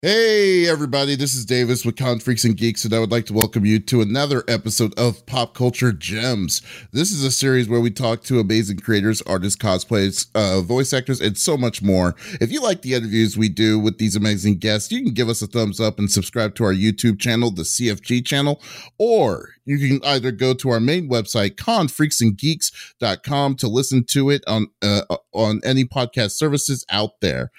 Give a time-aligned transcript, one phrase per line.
[0.00, 3.32] Hey, everybody, this is Davis with Con Freaks and Geeks, and I would like to
[3.32, 6.62] welcome you to another episode of Pop Culture Gems.
[6.92, 11.20] This is a series where we talk to amazing creators, artists, cosplays, uh, voice actors,
[11.20, 12.14] and so much more.
[12.40, 15.42] If you like the interviews we do with these amazing guests, you can give us
[15.42, 18.62] a thumbs up and subscribe to our YouTube channel, the CFG channel,
[18.98, 24.68] or you can either go to our main website, confreaksandgeeks.com, to listen to it on,
[24.80, 25.02] uh,
[25.32, 27.50] on any podcast services out there.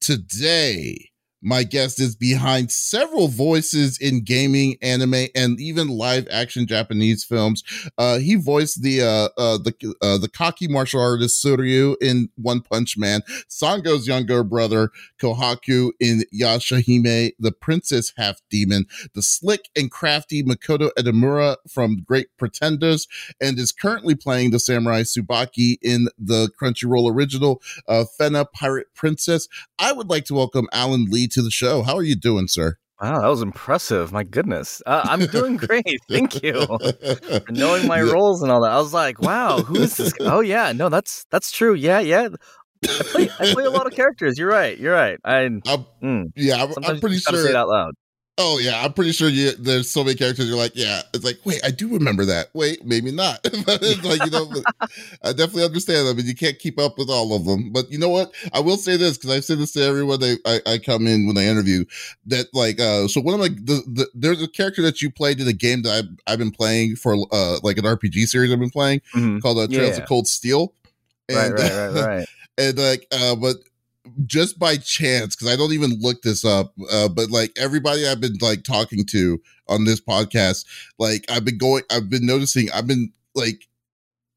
[0.00, 1.07] Today,
[1.40, 7.62] my guest is behind several voices in gaming, anime, and even live action Japanese films.
[7.96, 12.60] Uh, he voiced the uh, uh, the uh, the cocky martial artist Suiryu in One
[12.60, 19.90] Punch Man, Sango's younger brother Kohaku in Yashahime, the princess half demon, the slick and
[19.90, 23.06] crafty Makoto Edamura from Great Pretenders,
[23.40, 29.48] and is currently playing the samurai Subaki in the Crunchyroll original uh, Fena Pirate Princess.
[29.78, 31.82] I would like to welcome Alan Lee to the show.
[31.82, 32.76] How are you doing, sir?
[33.00, 34.10] Wow, that was impressive.
[34.10, 34.82] My goodness.
[34.84, 36.00] Uh, I'm doing great.
[36.10, 38.10] Thank you for knowing my yeah.
[38.10, 38.72] roles and all that.
[38.72, 40.12] I was like, wow, who is this?
[40.20, 40.72] Oh, yeah.
[40.72, 41.74] No, that's that's true.
[41.74, 42.28] Yeah, yeah.
[42.84, 44.38] I play, I play a lot of characters.
[44.38, 44.76] You're right.
[44.78, 45.18] You're right.
[45.24, 45.60] I, I'm,
[46.02, 47.42] mm, yeah, I'm, I'm pretty sure.
[47.42, 47.94] Say it out loud.
[48.40, 49.50] Oh yeah, I'm pretty sure you.
[49.52, 50.46] There's so many characters.
[50.46, 51.02] You're like, yeah.
[51.12, 52.46] It's like, wait, I do remember that.
[52.54, 53.42] Wait, maybe not.
[53.42, 54.48] but it's like you know,
[55.24, 57.72] I definitely understand them, and you can't keep up with all of them.
[57.72, 58.32] But you know what?
[58.52, 61.26] I will say this because I've said this to everyone I, I, I come in
[61.26, 61.84] when I interview.
[62.26, 65.40] That like, uh, so one of my the, the there's a character that you played
[65.40, 68.60] in a game that I've I've been playing for uh like an RPG series I've
[68.60, 69.40] been playing mm-hmm.
[69.40, 70.02] called uh, Trails yeah.
[70.04, 70.72] of Cold Steel.
[71.28, 72.28] And, right, right, right, right.
[72.58, 73.56] and like, uh, but
[74.26, 78.20] just by chance because I don't even look this up, uh, but like everybody I've
[78.20, 80.64] been like talking to on this podcast,
[80.98, 83.67] like I've been going, I've been noticing, I've been like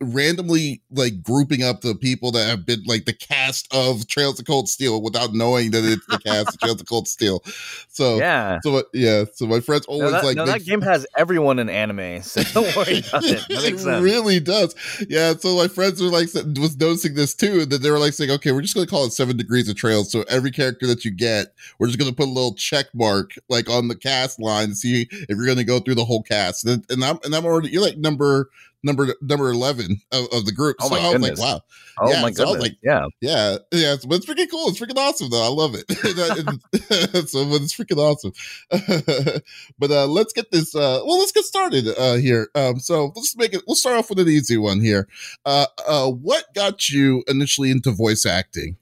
[0.02, 4.46] randomly like grouping up the people that have been like the cast of Trails of
[4.46, 7.42] Cold Steel without knowing that it's the cast of Trails of Cold Steel.
[7.88, 10.82] So yeah, so uh, yeah, so my friends always no, that, like no, that game
[10.82, 12.22] has everyone in anime.
[12.24, 13.46] So don't worry about it.
[13.48, 14.76] That it really does.
[15.08, 18.32] Yeah, so my friends were like was noticing this too, that they were like saying,
[18.32, 20.12] okay, we're just gonna call it Seven Degrees of Trails.
[20.12, 23.70] So every character that you get, we're just gonna put a little check mark like
[23.70, 26.66] on the cast line to see if you're gonna go through the whole cast.
[26.66, 28.50] And, and I'm and I'm already you're like number
[28.84, 30.78] number number eleven of, of the group.
[30.82, 31.32] Oh so my I goodness.
[31.32, 31.62] was like, wow.
[32.00, 32.64] Oh yeah, my so goodness.
[32.64, 33.06] like, yeah.
[33.22, 33.58] Yeah.
[33.72, 33.96] Yeah.
[34.08, 34.70] But it's freaking cool.
[34.70, 35.44] It's freaking awesome though.
[35.44, 35.90] I love it.
[37.30, 38.32] so but it's freaking awesome.
[39.80, 42.50] but uh let's get this uh well let's get started uh here.
[42.56, 45.08] Um so let's make it we'll start off with an easy one here.
[45.46, 48.78] Uh uh what got you initially into voice acting?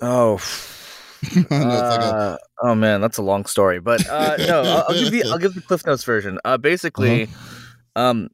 [0.00, 0.40] Oh
[1.36, 2.38] uh, like a...
[2.62, 3.80] oh man, that's a long story.
[3.80, 6.38] But uh, no, I'll, I'll, give the I'll give the Cliff Notes version.
[6.44, 8.00] Uh, basically, uh-huh.
[8.10, 8.28] um,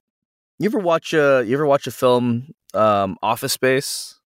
[0.60, 4.20] you ever watch a you ever watch a film um Office Space?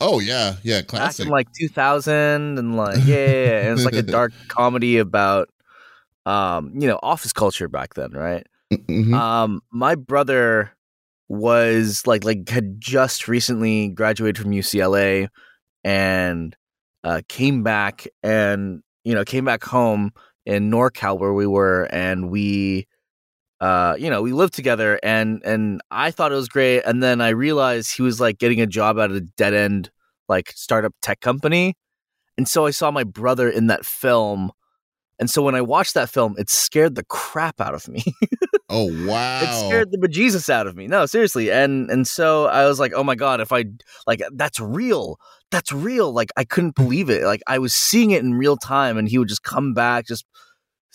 [0.00, 1.24] Oh yeah, yeah, classic.
[1.24, 3.60] Back in like 2000 and like yeah, yeah, yeah.
[3.60, 5.48] and it's like a dark comedy about
[6.26, 8.46] um you know office culture back then, right?
[8.72, 9.12] Mm-hmm.
[9.14, 10.72] Um my brother
[11.28, 15.28] was like like had just recently graduated from UCLA
[15.84, 16.56] and
[17.04, 20.12] uh came back and you know came back home
[20.46, 22.87] in NorCal where we were and we
[23.60, 26.82] uh, you know, we lived together and and I thought it was great.
[26.82, 29.90] And then I realized he was like getting a job at a dead end
[30.28, 31.74] like startup tech company.
[32.36, 34.52] And so I saw my brother in that film.
[35.18, 38.04] And so when I watched that film, it scared the crap out of me.
[38.68, 39.40] oh wow.
[39.42, 40.86] It scared the bejesus out of me.
[40.86, 41.50] No, seriously.
[41.50, 43.64] And and so I was like, oh my God, if I
[44.06, 45.18] like that's real.
[45.50, 46.12] That's real.
[46.12, 47.24] Like I couldn't believe it.
[47.24, 50.24] Like I was seeing it in real time and he would just come back just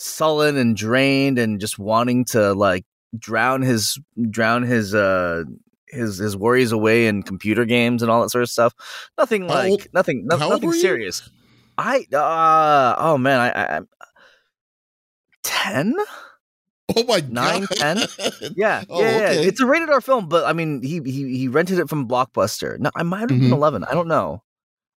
[0.03, 2.86] sullen and drained and just wanting to like
[3.18, 4.00] drown his
[4.30, 5.44] drown his uh
[5.88, 8.74] his his worries away in computer games and all that sort of stuff.
[9.18, 11.30] Nothing like old, nothing no, nothing serious.
[11.78, 13.88] I uh oh man, I, I I'm
[15.44, 15.96] ten.
[16.96, 17.97] Oh my nine, ten.
[18.56, 19.25] Yeah, oh, yeah, yeah.
[19.30, 19.47] Okay.
[19.47, 22.78] It's a rated R film, but I mean, he he he rented it from Blockbuster.
[22.78, 23.53] No, I might have been mm-hmm.
[23.53, 23.84] eleven.
[23.86, 24.44] I don't know.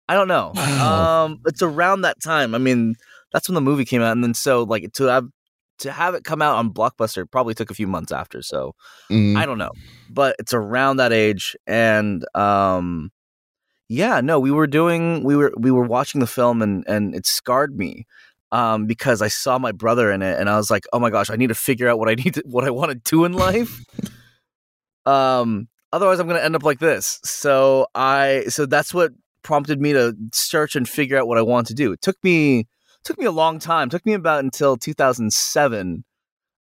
[0.09, 0.53] I don't know.
[0.55, 1.25] Wow.
[1.25, 2.55] Um, it's around that time.
[2.55, 2.97] I mean,
[3.33, 5.27] that's when the movie came out, and then so like to have
[5.79, 8.43] to have it come out on Blockbuster probably took a few months after.
[8.43, 8.75] So
[9.11, 9.37] mm.
[9.37, 9.73] I don't know,
[10.11, 13.11] but it's around that age, and um,
[13.89, 17.27] yeah, no, we were doing we were we were watching the film, and and it
[17.27, 18.07] scarred me
[18.53, 21.31] um, because I saw my brother in it, and I was like, oh my gosh,
[21.31, 23.33] I need to figure out what I need to, what I want to do in
[23.33, 23.81] life.
[25.07, 27.21] um, otherwise, I'm going to end up like this.
[27.25, 29.13] So I so that's what
[29.43, 31.93] prompted me to search and figure out what I want to do.
[31.93, 32.67] It took me
[33.07, 33.89] took me a long time.
[33.89, 36.05] It took me about until 2007.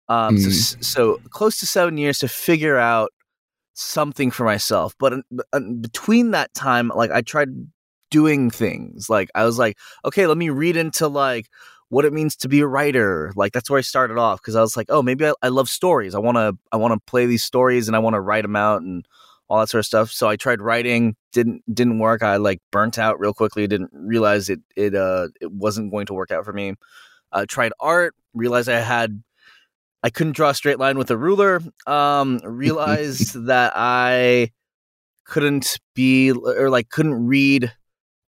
[0.08, 0.52] Um, mm.
[0.52, 3.12] so, so close to seven years to figure out
[3.74, 4.96] something for myself.
[5.00, 5.14] But
[5.82, 7.50] between that time, like I tried
[8.12, 9.10] doing things.
[9.10, 11.50] Like I was like, okay, let me read into like
[11.90, 13.34] what it means to be a writer.
[13.36, 15.70] Like that's where I started off because I was like, oh, maybe I, I love
[15.70, 16.16] stories.
[16.16, 18.56] I want to I want to play these stories and I want to write them
[18.56, 19.06] out and
[19.48, 20.12] all that sort of stuff.
[20.12, 22.24] So I tried writing, didn't didn't work.
[22.24, 23.68] I like burnt out real quickly.
[23.68, 26.76] Didn't realize it it uh it wasn't going to work out for me.
[27.32, 29.22] Uh, tried art, realized I had
[30.04, 31.62] I couldn't draw a straight line with a ruler.
[31.88, 34.52] Um, realized that I
[35.26, 37.74] couldn't be or like couldn't read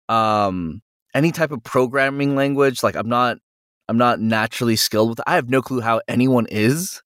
[0.09, 0.81] um
[1.15, 2.83] any type of programming language.
[2.83, 3.39] Like I'm not
[3.89, 5.19] I'm not naturally skilled with.
[5.21, 5.25] It.
[5.27, 7.03] I have no clue how anyone is.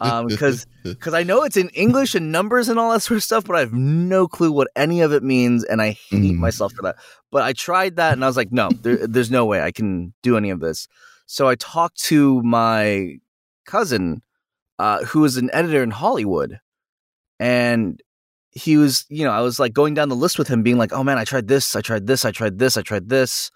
[0.00, 3.22] Um because because I know it's in English and numbers and all that sort of
[3.24, 6.36] stuff, but I have no clue what any of it means, and I hate mm.
[6.36, 6.96] myself for that.
[7.30, 10.12] But I tried that, and I was like, no, there, there's no way I can
[10.22, 10.88] do any of this.
[11.26, 13.18] So I talked to my
[13.66, 14.22] cousin,
[14.78, 16.58] uh, who is an editor in Hollywood,
[17.38, 18.00] and
[18.50, 20.92] he was, you know, I was like going down the list with him, being like,
[20.92, 23.50] "Oh man, I tried this, I tried this, I tried this, I tried this."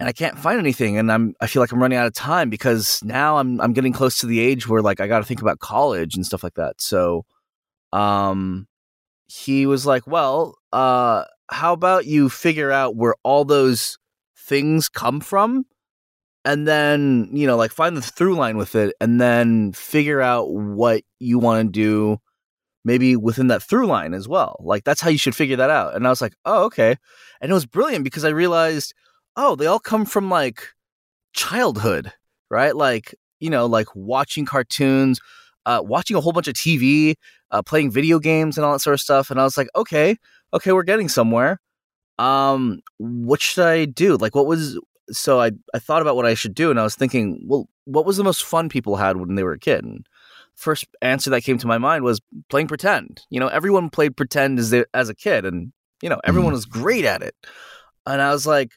[0.00, 2.50] And I can't find anything and I'm I feel like I'm running out of time
[2.50, 5.42] because now I'm I'm getting close to the age where like I got to think
[5.42, 6.80] about college and stuff like that.
[6.80, 7.26] So
[7.92, 8.66] um
[9.28, 13.98] he was like, "Well, uh how about you figure out where all those
[14.36, 15.66] things come from
[16.44, 20.50] and then, you know, like find the through line with it and then figure out
[20.52, 22.18] what you want to do
[22.84, 24.56] maybe within that through line as well.
[24.60, 26.96] Like that's how you should figure that out." And I was like, "Oh, okay."
[27.42, 28.94] And it was brilliant because I realized
[29.36, 30.68] oh, they all come from like
[31.32, 32.12] childhood,
[32.50, 32.74] right?
[32.74, 35.20] Like, you know, like watching cartoons,
[35.66, 37.14] uh, watching a whole bunch of TV,
[37.50, 39.30] uh, playing video games and all that sort of stuff.
[39.30, 40.16] And I was like, okay,
[40.52, 41.60] okay, we're getting somewhere.
[42.18, 44.16] Um, what should I do?
[44.16, 44.78] Like, what was
[45.10, 48.06] so I I thought about what I should do, and I was thinking, well, what
[48.06, 49.84] was the most fun people had when they were a kid?
[49.84, 50.06] And
[50.54, 53.22] first answer that came to my mind was playing pretend.
[53.30, 55.72] You know, everyone played pretend as they, as a kid, and
[56.02, 56.56] you know, everyone mm-hmm.
[56.56, 57.34] was great at it.
[58.06, 58.72] And I was like,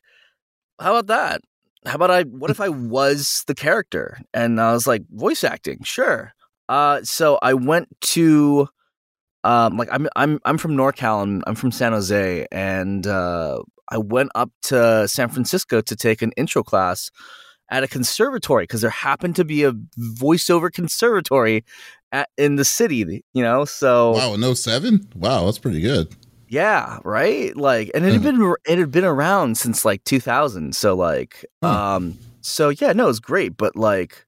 [0.84, 1.42] how about that?
[1.86, 2.24] How about I?
[2.24, 4.20] What if I was the character?
[4.34, 6.34] And I was like, voice acting, sure.
[6.70, 8.68] Uh, so I went to,
[9.44, 13.98] um, like I'm I'm I'm from NorCal and I'm from San Jose, and uh, I
[13.98, 17.12] went up to San Francisco to take an intro class
[17.70, 21.64] at a conservatory because there happened to be a voiceover conservatory
[22.12, 23.24] at, in the city.
[23.34, 25.08] You know, so wow, no seven.
[25.16, 26.14] Wow, that's pretty good.
[26.54, 27.58] Yeah, right?
[27.58, 28.40] Like and it had mm-hmm.
[28.40, 30.76] been it had been around since like 2000.
[30.76, 31.68] So like hmm.
[31.68, 34.28] um so yeah, no, it was great, but like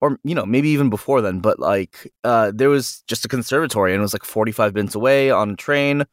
[0.00, 3.92] or you know, maybe even before then, but like uh there was just a conservatory
[3.92, 6.04] and it was like 45 minutes away on a train.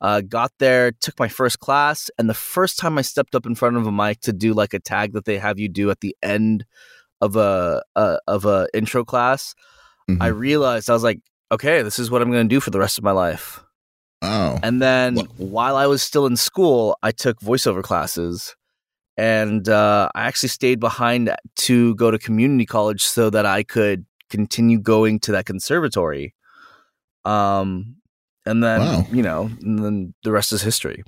[0.00, 3.54] Uh, got there, took my first class, and the first time I stepped up in
[3.54, 6.00] front of a mic to do like a tag that they have you do at
[6.00, 6.64] the end
[7.20, 9.54] of a, a of a intro class,
[10.08, 10.22] mm-hmm.
[10.22, 11.20] I realized I was like,
[11.52, 13.62] okay, this is what I'm going to do for the rest of my life.
[14.22, 14.58] Oh.
[14.62, 15.38] And then what?
[15.38, 18.54] while I was still in school, I took voiceover classes.
[19.16, 24.06] And uh, I actually stayed behind to go to community college so that I could
[24.30, 26.34] continue going to that conservatory.
[27.24, 27.96] Um,
[28.46, 29.06] and then, wow.
[29.12, 31.02] you know, and then the rest is history.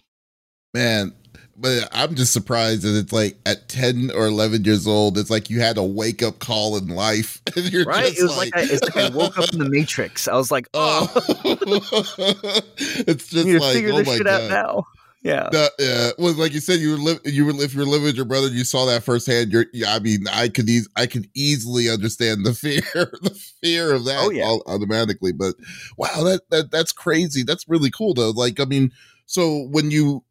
[0.75, 1.15] Man,
[1.63, 5.49] but I'm just surprised that it's like at 10 or 11 years old, it's like
[5.49, 7.41] you had a wake up call in life.
[7.87, 8.13] right?
[8.13, 10.27] It was like, like, I, it's like I woke up in the Matrix.
[10.27, 11.23] I was like, oh, oh.
[12.77, 14.43] it's just like, figure oh this shit God.
[14.43, 14.87] out now.
[15.23, 15.49] Yeah.
[15.53, 16.11] The, yeah.
[16.19, 18.25] Well, like you said, you were li- you were if you were living with your
[18.25, 19.53] brother, you saw that firsthand.
[19.53, 22.83] You're, yeah, I mean, I could e- I could easily understand the fear,
[23.23, 23.31] the
[23.63, 24.57] fear of that oh, yeah.
[24.67, 25.31] automatically.
[25.31, 25.55] But
[25.97, 27.45] wow, that, that that's crazy.
[27.45, 28.31] That's really cool though.
[28.31, 28.91] Like, I mean,
[29.27, 30.25] so when you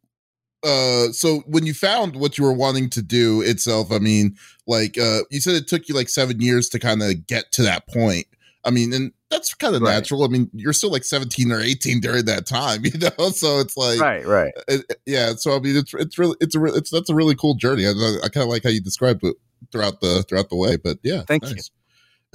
[0.64, 4.98] uh so when you found what you were wanting to do itself i mean like
[4.98, 7.86] uh you said it took you like seven years to kind of get to that
[7.88, 8.26] point.
[8.64, 9.92] I mean and that's kind of right.
[9.92, 10.24] natural.
[10.24, 13.30] I mean you're still like 17 or 18 during that time you know?
[13.30, 14.52] So it's like right right.
[14.68, 17.54] it, yeah so i mean it's it's really it's a it's that's a really cool
[17.54, 17.86] journey.
[17.86, 19.36] I, I kind of like how you described it
[19.70, 21.70] throughout the throughout the way but yeah thank nice.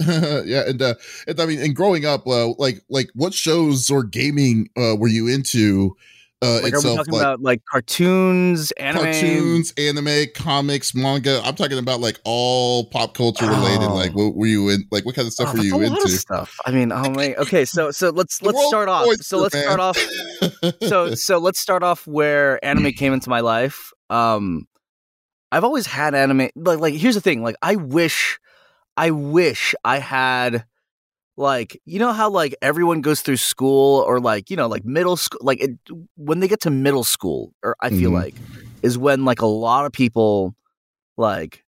[0.00, 0.06] you
[0.44, 0.94] yeah and uh
[1.26, 5.08] and i mean and growing up uh like like what shows or gaming uh were
[5.08, 5.96] you into
[6.40, 11.40] uh, like, itself, are we talking like, about like cartoons, anime, cartoons, anime, comics, manga?
[11.44, 13.88] I'm talking about like all pop culture related.
[13.88, 13.94] Oh.
[13.94, 14.84] Like, what were you in?
[14.92, 16.08] Like, what kind of stuff oh, were you into?
[16.08, 16.56] stuff.
[16.64, 17.34] I mean, oh my.
[17.38, 19.06] Okay, so so let's let's start off.
[19.20, 19.64] So let's man.
[19.64, 19.98] start off.
[20.82, 23.92] so so let's start off where anime came into my life.
[24.10, 24.66] Um,
[25.50, 26.50] I've always had anime.
[26.54, 27.42] Like like here's the thing.
[27.42, 28.38] Like I wish,
[28.96, 30.64] I wish I had
[31.38, 35.16] like you know how like everyone goes through school or like you know like middle
[35.16, 35.70] school like it,
[36.16, 38.22] when they get to middle school or i feel mm-hmm.
[38.22, 38.34] like
[38.82, 40.54] is when like a lot of people
[41.16, 41.64] like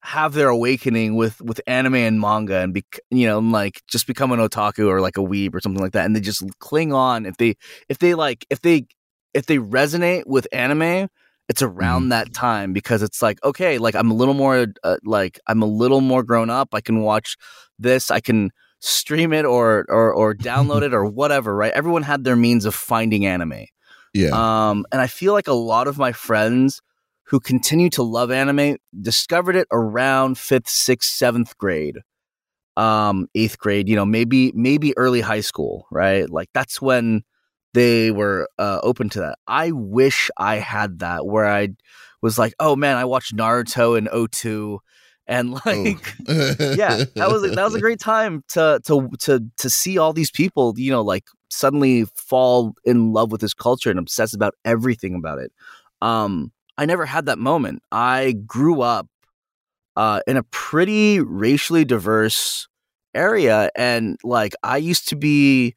[0.00, 4.06] have their awakening with with anime and manga and be you know and like just
[4.06, 6.92] become an otaku or like a weeb or something like that and they just cling
[6.92, 7.54] on if they
[7.90, 8.86] if they like if they
[9.34, 11.06] if they resonate with anime
[11.50, 12.10] it's around mm.
[12.10, 15.66] that time because it's like okay like i'm a little more uh, like i'm a
[15.66, 17.36] little more grown up i can watch
[17.78, 18.50] this i can
[18.82, 21.72] stream it or or or download it or whatever right?
[21.72, 23.66] Everyone had their means of finding anime.
[24.12, 24.30] Yeah.
[24.32, 26.82] Um and i feel like a lot of my friends
[27.26, 31.98] who continue to love anime discovered it around fifth sixth seventh grade.
[32.76, 36.28] Um eighth grade you know maybe maybe early high school right?
[36.28, 37.22] Like that's when
[37.74, 39.38] they were uh, open to that.
[39.46, 41.68] I wish I had that where I
[42.20, 44.78] was like, oh man, I watched Naruto in 02
[45.26, 46.56] and like oh.
[46.76, 50.30] yeah, that was that was a great time to to to to see all these
[50.30, 55.14] people, you know, like suddenly fall in love with this culture and obsess about everything
[55.14, 55.52] about it.
[56.00, 57.82] Um I never had that moment.
[57.92, 59.06] I grew up
[59.94, 62.66] uh, in a pretty racially diverse
[63.14, 65.76] area and like I used to be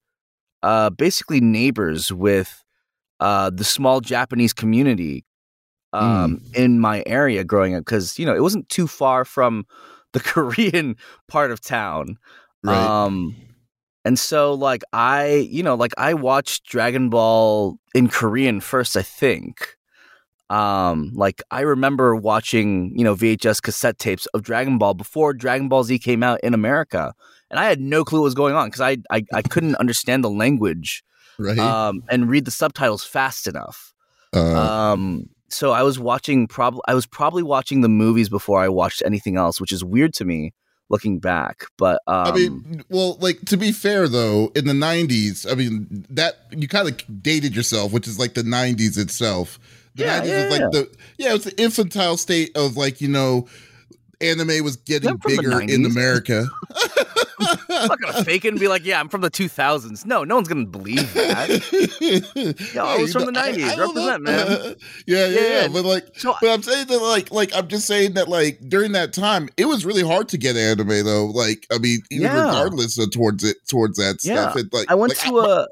[0.63, 2.63] uh, basically neighbors with
[3.19, 5.25] uh, the small Japanese community
[5.95, 6.55] um, mm.
[6.55, 9.65] in my area growing up because you know it wasn't too far from
[10.13, 10.95] the Korean
[11.27, 12.17] part of town.
[12.63, 12.77] Right.
[12.77, 13.35] Um,
[14.03, 19.01] and so like I, you know, like I watched Dragon Ball in Korean first, I
[19.01, 19.75] think.
[20.51, 25.69] Um, like I remember watching, you know, VHS cassette tapes of Dragon Ball before Dragon
[25.69, 27.15] Ball Z came out in America
[27.49, 30.23] and I had no clue what was going on because I, I, I couldn't understand
[30.23, 31.03] the language,
[31.39, 31.57] right?
[31.57, 33.93] Um, and read the subtitles fast enough.
[34.35, 38.69] Uh, um, so I was watching probably I was probably watching the movies before I
[38.69, 40.53] watched anything else, which is weird to me
[40.89, 41.65] looking back.
[41.77, 46.05] But um, I mean, well, like to be fair though, in the '90s, I mean
[46.09, 49.59] that you kind of dated yourself, which is like the '90s itself.
[49.95, 50.67] The yeah, 90s yeah, was like yeah.
[50.71, 53.47] the yeah, it was the infantile state of like you know
[54.21, 56.45] anime was getting bigger in America.
[57.39, 60.35] I'm not gonna fake it and be like, "Yeah, I'm from the 2000s." No, no
[60.35, 61.49] one's gonna believe that.
[62.73, 63.63] yeah, I was from the 90s.
[63.63, 64.47] I, I Represent, man.
[65.07, 65.67] yeah, yeah, yeah, yeah.
[65.67, 68.93] But like, so, but I'm saying that, like, like I'm just saying that, like, during
[68.93, 71.25] that time, it was really hard to get anime, though.
[71.25, 72.45] Like, I mean, even yeah.
[72.45, 74.49] regardless of towards it, towards that yeah.
[74.49, 74.57] stuff.
[74.57, 75.67] It, like, I went like, to a.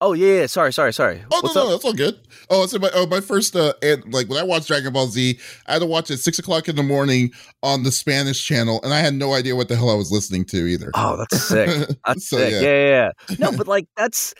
[0.00, 1.22] Oh yeah, yeah, sorry, sorry, sorry.
[1.32, 2.20] Oh What's no, no, that's all good.
[2.50, 5.38] Oh, so my oh my first uh and like when I watched Dragon Ball Z,
[5.66, 7.32] I had to watch it six o'clock in the morning
[7.64, 10.44] on the Spanish channel, and I had no idea what the hell I was listening
[10.46, 10.92] to either.
[10.94, 11.68] Oh, that's sick.
[12.06, 12.52] That's so, sick.
[12.52, 12.60] Yeah.
[12.60, 13.36] yeah, yeah, yeah.
[13.38, 14.34] No, but like that's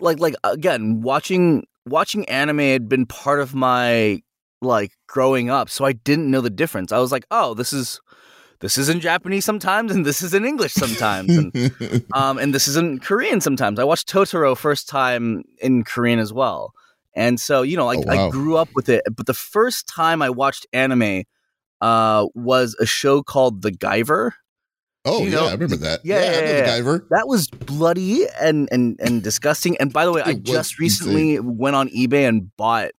[0.00, 4.20] like like again, watching watching anime had been part of my
[4.60, 6.90] like growing up, so I didn't know the difference.
[6.90, 8.00] I was like, oh, this is
[8.60, 12.66] this is in Japanese sometimes, and this is in English sometimes, and um, and this
[12.66, 13.78] is in Korean sometimes.
[13.78, 16.72] I watched Totoro first time in Korean as well,
[17.14, 18.28] and so you know, like oh, wow.
[18.28, 19.02] I grew up with it.
[19.14, 21.24] But the first time I watched anime
[21.80, 24.32] uh, was a show called The Guyver.
[25.04, 26.00] Oh you know, yeah, I remember that.
[26.04, 27.08] Yeah, yeah, yeah, yeah, Guyver.
[27.10, 29.76] That was bloody and and and disgusting.
[29.78, 31.56] And by the way, it I just recently insane.
[31.56, 32.90] went on eBay and bought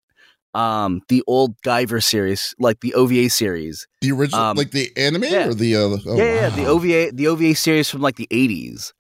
[0.54, 3.88] um the old Guyver series, like the OVA series.
[4.02, 5.48] The original um, like the anime yeah.
[5.48, 6.56] or the uh, oh, yeah, yeah, wow.
[6.56, 8.94] the OVA the OVA series from like the 80s.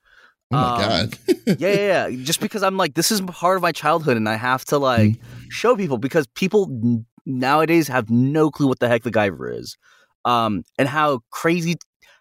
[0.51, 1.17] Oh my um, god.
[1.59, 4.35] yeah, yeah, yeah, just because I'm like this is part of my childhood and I
[4.35, 5.49] have to like mm-hmm.
[5.49, 9.77] show people because people n- nowadays have no clue what the heck the Guyver is.
[10.25, 11.75] Um and how crazy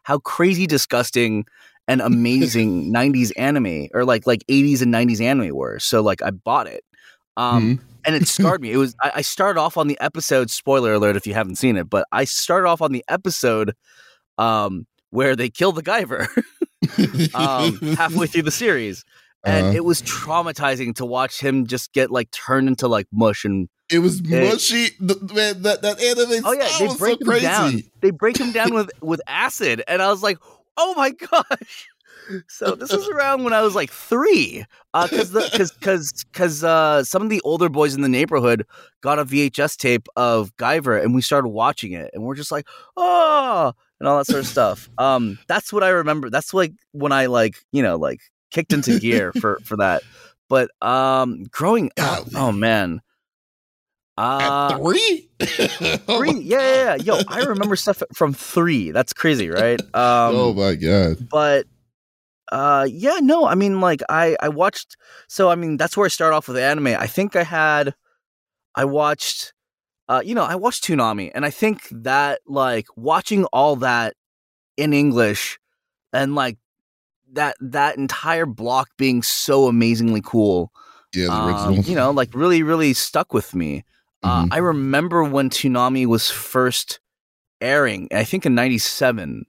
[0.05, 1.45] how crazy disgusting
[1.87, 5.79] and amazing 90s anime or like like 80s and 90s anime were.
[5.79, 6.83] So like I bought it.
[7.37, 8.73] Um mm-hmm and it scarred me.
[8.73, 10.51] It was I, I, started off on the episode.
[10.51, 13.75] Spoiler alert if you haven't seen it, but I started off on the episode
[14.39, 16.27] um, where they kill the Guyver
[17.35, 19.05] um, halfway through the series,
[19.45, 19.77] and uh-huh.
[19.77, 23.69] it was traumatizing to watch him just get like turned into like mush and.
[23.91, 24.91] It was mushy.
[25.01, 26.45] The, man, that that anime.
[26.45, 27.47] Oh yeah, they break so him crazy.
[27.47, 27.83] down.
[28.03, 30.37] They break him down with with acid, and I was like,
[30.77, 31.89] "Oh my gosh!"
[32.49, 37.05] So this was around when I was like three, because uh, because because because uh,
[37.05, 38.67] some of the older boys in the neighborhood
[39.01, 42.67] got a VHS tape of Guyver, and we started watching it, and we're just like,
[42.97, 44.89] oh, and all that sort of stuff.
[44.99, 46.31] Um, that's what I remember.
[46.31, 48.21] That's like when I like you know like
[48.51, 50.03] kicked into gear for for that.
[50.49, 53.01] But um, growing up, oh man.
[54.17, 55.31] Uh, At three?
[55.41, 56.41] three?
[56.41, 56.97] Yeah, yeah, yeah.
[56.97, 58.91] Yo, I remember stuff from three.
[58.91, 59.81] That's crazy, right?
[59.95, 61.29] Um, oh my god!
[61.31, 61.67] But
[62.53, 64.97] uh yeah no i mean like i i watched
[65.29, 66.89] so i mean that's where i start off with anime.
[66.89, 67.95] I think i had
[68.75, 69.53] i watched
[70.09, 74.15] uh you know i watched Toonami and i think that like watching all that
[74.77, 75.59] in english
[76.13, 76.57] and like
[77.33, 80.73] that that entire block being so amazingly cool
[81.15, 83.85] yeah um, you know like really really stuck with me.
[84.23, 84.53] Uh, mm-hmm.
[84.53, 86.99] i remember when Toonami was first
[87.61, 89.45] airing i think in 97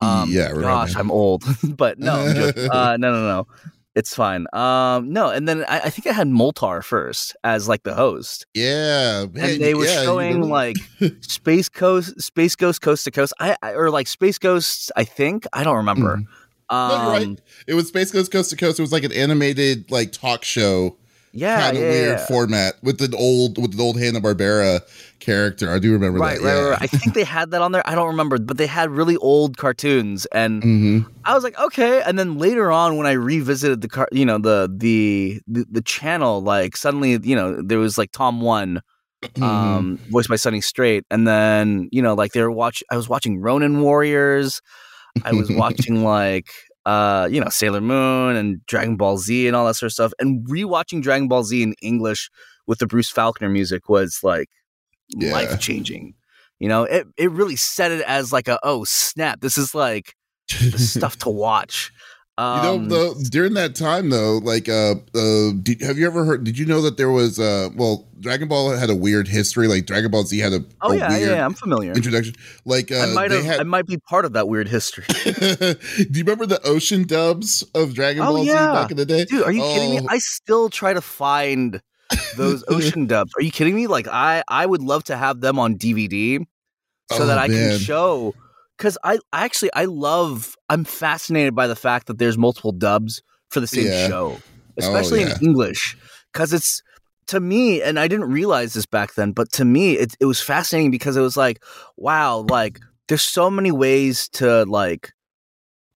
[0.00, 0.94] um, yeah, gosh.
[0.96, 1.44] I'm old,
[1.76, 3.46] but no, just, uh, no, no, no.
[3.94, 4.46] It's fine.
[4.52, 8.46] Um, no, and then I, I, think I had Moltar first as like the host.
[8.54, 10.76] Yeah, man, and they were yeah, showing like
[11.20, 13.32] Space Coast, Space Ghost Coast to Coast.
[13.40, 14.92] I, I, or like Space Ghosts.
[14.94, 16.18] I think I don't remember.
[16.18, 16.26] Mm.
[16.70, 17.40] Um, no, right.
[17.66, 18.78] It was Space Ghost Coast to Coast.
[18.78, 20.96] It was like an animated like talk show
[21.32, 22.26] yeah, kind of yeah, weird yeah.
[22.26, 24.80] format with an old with an old Hanna Barbera
[25.20, 25.72] character.
[25.72, 26.44] I do remember right, that.
[26.44, 26.68] Right, yeah.
[26.70, 27.82] right, I think they had that on there.
[27.86, 31.10] I don't remember, but they had really old cartoons, and mm-hmm.
[31.24, 32.02] I was like, okay.
[32.02, 35.82] And then later on, when I revisited the car, you know, the, the the the
[35.82, 38.80] channel, like suddenly, you know, there was like Tom One.
[39.20, 39.42] Mm-hmm.
[39.42, 42.84] Um, voiced by Sonny Strait, and then you know, like they were watch.
[42.88, 44.62] I was watching Ronin Warriors.
[45.24, 46.52] I was watching like
[46.88, 50.12] uh, you know, Sailor Moon and Dragon Ball Z and all that sort of stuff.
[50.18, 52.30] And rewatching Dragon Ball Z in English
[52.66, 54.48] with the Bruce Faulconer music was like
[55.10, 55.32] yeah.
[55.32, 56.14] life changing.
[56.58, 60.14] You know, it it really set it as like a oh snap, this is like
[60.48, 61.92] the stuff to watch.
[62.38, 66.06] Um, you know, um, though, during that time though, like, uh, uh, did, have you
[66.06, 66.44] ever heard?
[66.44, 69.66] Did you know that there was, uh, well, Dragon Ball had a weird history.
[69.66, 72.36] Like Dragon Ball Z had a oh a yeah, yeah, I'm familiar introduction.
[72.64, 75.04] Like, uh, I might have, had, I might be part of that weird history.
[75.08, 78.52] Do you remember the ocean dubs of Dragon oh, Ball yeah.
[78.52, 79.24] Z back in the day?
[79.24, 79.74] Dude, are you oh.
[79.74, 80.00] kidding me?
[80.02, 80.06] Oh.
[80.08, 81.82] I still try to find
[82.36, 83.32] those ocean dubs.
[83.36, 83.88] Are you kidding me?
[83.88, 86.38] Like, I, I would love to have them on DVD
[87.10, 87.70] so oh, that I man.
[87.70, 88.34] can show
[88.78, 93.60] because I, actually I love I'm fascinated by the fact that there's multiple dubs for
[93.60, 94.08] the same yeah.
[94.08, 94.42] show, oh,
[94.76, 95.36] especially oh, yeah.
[95.40, 95.96] in English,
[96.32, 96.82] because it's
[97.26, 100.40] to me, and I didn't realize this back then, but to me it it was
[100.40, 101.62] fascinating because it was like,
[101.96, 105.12] wow, like there's so many ways to like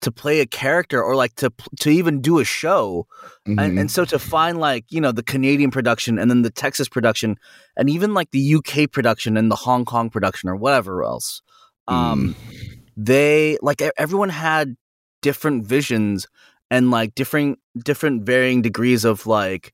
[0.01, 3.07] to play a character or like to to even do a show
[3.47, 3.59] mm-hmm.
[3.59, 6.89] and, and so to find like you know the canadian production and then the texas
[6.89, 7.37] production
[7.77, 11.43] and even like the uk production and the hong kong production or whatever else
[11.89, 12.79] um, mm.
[12.97, 14.77] they like everyone had
[15.23, 16.27] different visions
[16.71, 19.73] and like different different varying degrees of like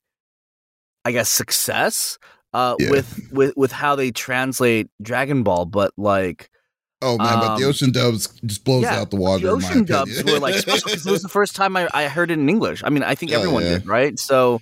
[1.03, 2.17] I guess success
[2.53, 2.89] uh yeah.
[2.89, 6.49] with with with how they translate Dragon Ball but like
[7.01, 9.45] Oh man, um, but the um, Ocean Dubs just blows yeah, out the water.
[9.45, 12.39] The Ocean Dubs were like special it was the first time I, I heard it
[12.39, 12.83] in English.
[12.83, 13.73] I mean, I think everyone yeah.
[13.73, 14.17] did, right?
[14.17, 14.61] So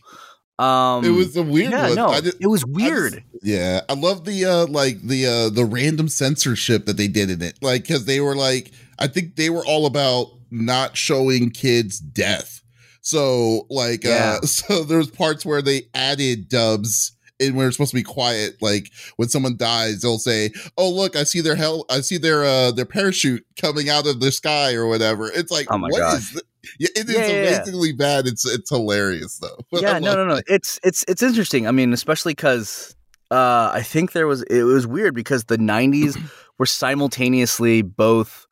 [0.63, 1.95] um, it was a weird yeah, one.
[1.95, 3.13] No, just, it was weird.
[3.13, 7.29] Just, yeah, I love the uh like the uh the random censorship that they did
[7.29, 7.57] in it.
[7.61, 12.61] Like cuz they were like I think they were all about not showing kids death.
[13.01, 14.39] So like uh, yeah.
[14.41, 18.91] uh so there's parts where they added dubs and it's supposed to be quiet, like
[19.17, 22.71] when someone dies, they'll say, "Oh, look, I see their hell, I see their uh
[22.71, 26.35] their parachute coming out of the sky or whatever." It's like, oh my what gosh.
[26.35, 26.41] is
[26.79, 27.95] yeah, it is yeah, amazingly yeah.
[27.97, 28.27] bad.
[28.27, 29.57] It's it's hilarious though.
[29.79, 30.41] yeah, no, no, no.
[30.47, 31.67] It's it's it's interesting.
[31.67, 32.95] I mean, especially because
[33.31, 36.17] uh, I think there was it was weird because the '90s
[36.57, 38.47] were simultaneously both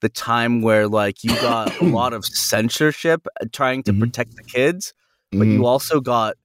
[0.00, 4.00] the time where like you got a lot of censorship uh, trying to mm-hmm.
[4.00, 4.92] protect the kids,
[5.30, 5.52] but mm-hmm.
[5.52, 6.36] you also got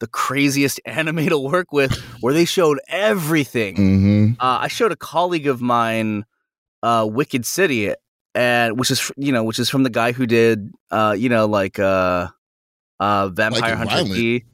[0.00, 3.76] the craziest anime to work with where they showed everything.
[3.76, 4.32] Mm-hmm.
[4.40, 6.24] Uh, I showed a colleague of mine
[6.82, 7.92] uh, Wicked City
[8.38, 11.46] and which is you know which is from the guy who did uh you know
[11.46, 12.28] like uh
[13.00, 14.44] uh Vampire like Hunter D.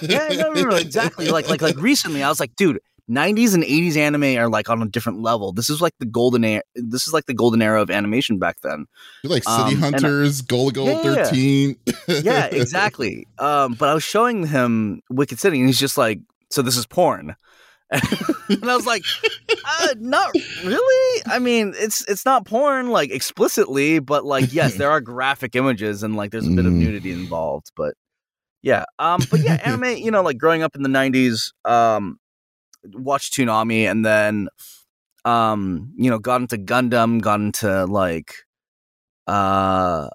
[0.00, 1.28] yeah, no, no, no, exactly.
[1.28, 2.78] Like, like, like recently, I was like, dude,
[3.10, 5.52] '90s and '80s anime are like on a different level.
[5.52, 6.62] This is like the golden era.
[6.76, 8.86] This is like the golden era of animation back then.
[9.22, 11.76] You're like City um, Hunters, Golgo yeah, Thirteen.
[12.06, 13.26] yeah, exactly.
[13.38, 16.20] Um, but I was showing him Wicked City, and he's just like,
[16.50, 17.34] "So this is porn."
[18.48, 19.04] and I was like,
[19.64, 21.22] uh, not really.
[21.26, 26.02] I mean, it's it's not porn like explicitly, but like yes, there are graphic images
[26.02, 26.78] and like there's a bit of mm.
[26.78, 27.70] nudity involved.
[27.76, 27.94] But
[28.62, 29.98] yeah, um, but yeah, anime.
[29.98, 32.18] You know, like growing up in the '90s, um,
[32.92, 34.48] watched Toonami, and then
[35.24, 38.34] um, you know, got into Gundam, got into like
[39.28, 40.08] uh,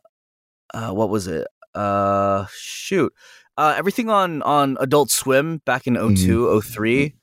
[0.74, 1.48] uh what was it?
[1.74, 3.14] Uh, shoot.
[3.58, 6.60] Uh, everything on on Adult Swim back in 02, mm-hmm.
[6.60, 7.16] 03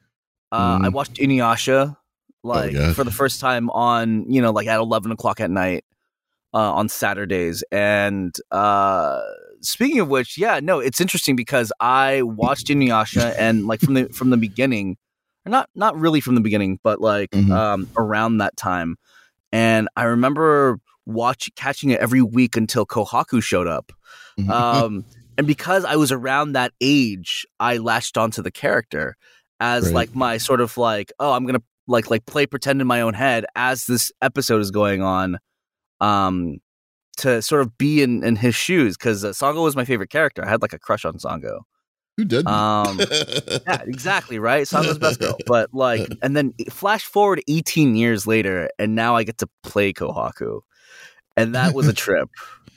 [0.52, 0.84] uh, mm.
[0.84, 1.96] I watched Inuyasha oh,
[2.42, 5.84] like oh, for the first time on you know like at eleven o'clock at night
[6.54, 7.62] uh, on Saturdays.
[7.70, 9.20] And uh,
[9.60, 14.08] speaking of which, yeah, no, it's interesting because I watched Inuyasha and like from the
[14.12, 14.96] from the beginning,
[15.46, 17.52] or not not really from the beginning, but like mm-hmm.
[17.52, 18.96] um, around that time.
[19.52, 23.92] And I remember watch catching it every week until Kohaku showed up.
[24.38, 24.50] Mm-hmm.
[24.50, 25.04] Um,
[25.38, 29.16] and because I was around that age, I latched onto the character
[29.60, 29.94] as right.
[29.94, 33.14] like my sort of like oh i'm gonna like like play pretend in my own
[33.14, 35.38] head as this episode is going on
[36.00, 36.58] um
[37.18, 40.44] to sort of be in in his shoes because uh, sango was my favorite character.
[40.44, 41.60] I had like a crush on sango.
[42.16, 42.46] Who did?
[42.46, 43.00] Um
[43.66, 44.66] yeah exactly right?
[44.66, 45.36] Sango's best girl.
[45.46, 49.92] But like and then flash forward 18 years later and now i get to play
[49.92, 50.60] kohaku.
[51.36, 52.28] And that was a trip.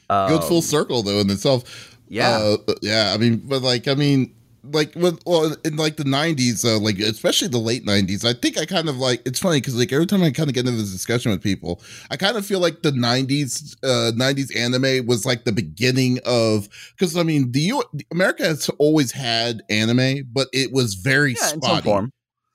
[0.09, 1.97] Good full um, circle though in itself.
[2.07, 3.13] Yeah, uh, yeah.
[3.15, 6.99] I mean, but like, I mean, like with well in like the 90s uh, like
[6.99, 10.05] especially the late 90s i think i kind of like it's funny because like every
[10.05, 12.81] time i kind of get into this discussion with people i kind of feel like
[12.81, 17.83] the 90s uh 90s anime was like the beginning of because i mean the U-
[18.11, 22.11] america has always had anime but it was very yeah, spotty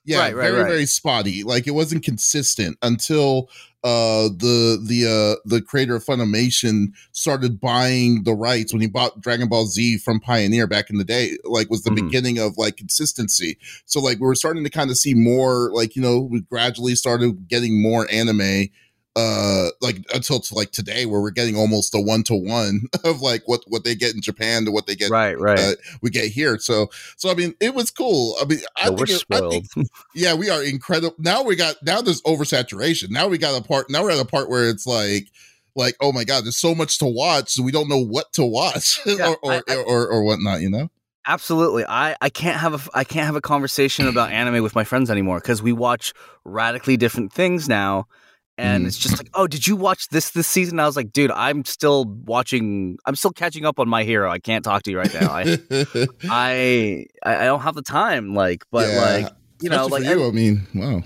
[0.07, 0.69] yeah right, right, very right.
[0.69, 3.49] very spotty like it wasn't consistent until
[3.83, 9.21] uh the the uh the creator of Funimation started buying the rights when he bought
[9.21, 12.07] Dragon Ball Z from Pioneer back in the day like was the mm-hmm.
[12.07, 15.95] beginning of like consistency so like we were starting to kind of see more like
[15.95, 18.69] you know we gradually started getting more anime
[19.17, 23.19] uh like until to like today where we're getting almost a one to one of
[23.19, 25.59] like what what they get in Japan to what they get right right.
[25.59, 26.59] uh, we get here.
[26.59, 28.35] So so I mean it was cool.
[28.39, 29.65] I mean I, think, it, I think
[30.15, 33.09] yeah we are incredible now we got now there's oversaturation.
[33.09, 35.27] Now we got a part now we're at a part where it's like
[35.75, 38.43] like oh my god there's so much to watch so we don't know what to
[38.43, 40.89] watch yeah, or, or, I, I, or, or or whatnot you know?
[41.29, 41.83] Absolutely.
[41.85, 45.09] I, I can't have a I can't have a conversation about anime with my friends
[45.09, 46.13] anymore because we watch
[46.45, 48.07] radically different things now
[48.57, 48.87] and mm.
[48.87, 50.79] it's just like, oh, did you watch this this season?
[50.79, 52.97] I was like, dude, I'm still watching.
[53.05, 54.31] I'm still catching up on my hero.
[54.31, 55.29] I can't talk to you right now.
[55.31, 55.57] I
[56.29, 58.33] I I don't have the time.
[58.33, 61.03] Like, but yeah, like you know, like you, I, I mean, wow.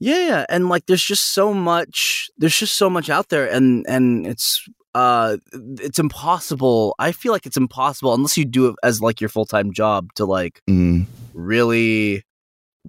[0.00, 2.30] Yeah, and like there's just so much.
[2.38, 6.94] There's just so much out there, and and it's uh it's impossible.
[6.98, 10.12] I feel like it's impossible unless you do it as like your full time job
[10.14, 11.06] to like mm.
[11.34, 12.24] really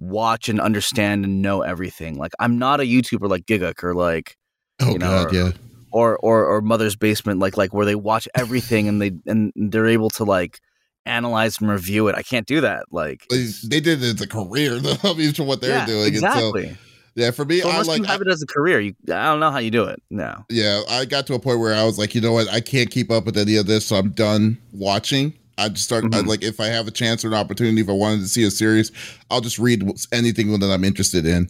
[0.00, 2.16] watch and understand and know everything.
[2.18, 4.36] Like I'm not a YouTuber like Gigguk or like
[4.80, 5.50] oh you know, god, or, yeah,
[5.92, 9.86] or or or Mother's Basement, like like where they watch everything and they and they're
[9.86, 10.60] able to like
[11.06, 12.16] analyze and review it.
[12.16, 12.86] I can't do that.
[12.90, 14.96] Like they did it as a career, though.
[15.04, 16.70] I mean, for what they're yeah, doing, exactly.
[16.70, 16.76] So,
[17.16, 18.94] yeah, for me, so unless I like, you have I, it as a career, you
[19.08, 20.00] I don't know how you do it.
[20.10, 20.44] No.
[20.48, 22.90] Yeah, I got to a point where I was like, you know what, I can't
[22.90, 25.34] keep up with any of this, so I'm done watching.
[25.60, 26.14] I just start mm-hmm.
[26.14, 28.44] I, like if I have a chance or an opportunity, if I wanted to see
[28.44, 28.90] a series,
[29.30, 31.48] I'll just read anything that I'm interested in.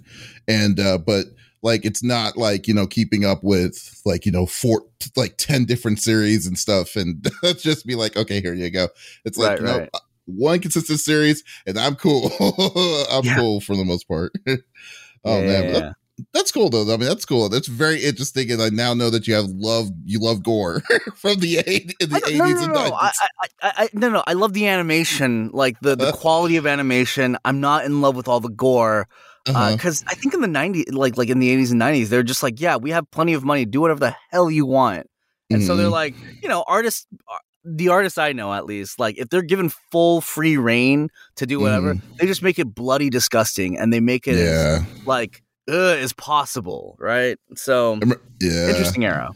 [0.48, 1.26] And uh, but
[1.62, 4.82] like it's not like you know keeping up with like you know four
[5.16, 8.88] like 10 different series and stuff and just be like okay here you go
[9.24, 9.88] it's like right, you know
[10.26, 12.30] one consistent series and i'm cool
[13.10, 13.36] i'm yeah.
[13.36, 15.96] cool for the most part oh yeah, man that,
[16.32, 16.82] that's cool though.
[16.82, 17.48] I mean, that's cool.
[17.48, 19.90] That's very interesting, and I now know that you have love.
[20.04, 20.82] You love gore
[21.16, 22.98] from the eight, in the eighties no, no, and nineties.
[23.00, 27.36] I, I, I, no, no, I love the animation, like the the quality of animation.
[27.44, 29.08] I'm not in love with all the gore
[29.44, 30.10] because uh-huh.
[30.10, 32.42] uh, I think in the '90s, like like in the '80s and '90s, they're just
[32.42, 35.08] like, yeah, we have plenty of money, do whatever the hell you want,
[35.50, 35.66] and mm-hmm.
[35.66, 35.92] so they're mm-hmm.
[35.92, 37.06] like, you know, artists.
[37.28, 41.44] Uh, the artists I know, at least, like if they're given full free reign to
[41.44, 42.00] do whatever, mm.
[42.18, 44.82] they just make it bloody disgusting, and they make it yeah.
[45.04, 47.38] like uh, is possible, right?
[47.56, 47.98] So,
[48.40, 49.34] yeah, interesting arrow.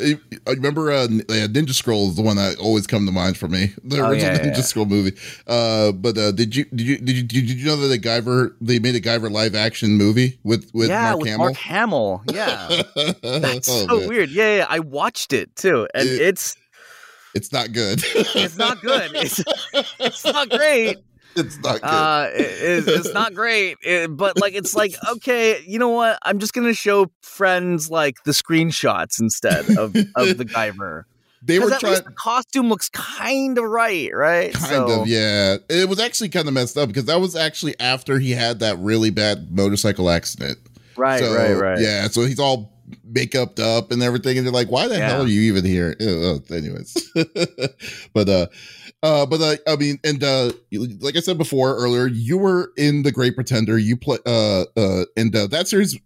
[0.00, 3.72] I remember uh, Ninja Scroll is the one that always come to mind for me.
[3.82, 4.62] The oh, original yeah, Ninja yeah.
[4.62, 5.16] Scroll movie.
[5.46, 8.54] Uh, but uh, did you did you did you did you know that the Guyver
[8.60, 11.46] they made a Guyver live action movie with with yeah, Mark with Hamill?
[11.46, 12.82] Mark Hamill, yeah.
[13.22, 14.08] That's oh, so man.
[14.08, 14.30] weird.
[14.30, 16.56] Yeah, yeah, I watched it too, and it, it's
[17.34, 18.00] it's not good.
[18.04, 19.10] it's not good.
[19.14, 19.42] It's
[19.98, 20.98] it's not great
[21.36, 21.84] it's not good.
[21.84, 26.18] Uh, it, it's not great, it, but like it's like okay, you know what?
[26.22, 31.04] I'm just gonna show friends like the screenshots instead of of the Guyver.
[31.40, 31.94] They were trying.
[31.94, 34.52] the costume looks kind of right, right?
[34.52, 35.02] Kind so.
[35.02, 35.58] of, yeah.
[35.68, 38.76] It was actually kind of messed up because that was actually after he had that
[38.78, 40.58] really bad motorcycle accident.
[40.96, 41.80] Right, so, right, right.
[41.80, 42.72] Yeah, so he's all
[43.10, 45.08] makeuped up and everything, and they're like, "Why the yeah.
[45.08, 47.12] hell are you even here?" Ew, anyways,
[48.12, 48.46] but uh,
[49.02, 50.52] uh, but uh, I mean, and uh,
[51.00, 53.78] like I said before earlier, you were in the Great Pretender.
[53.78, 55.98] You play, uh, uh, and uh, that series.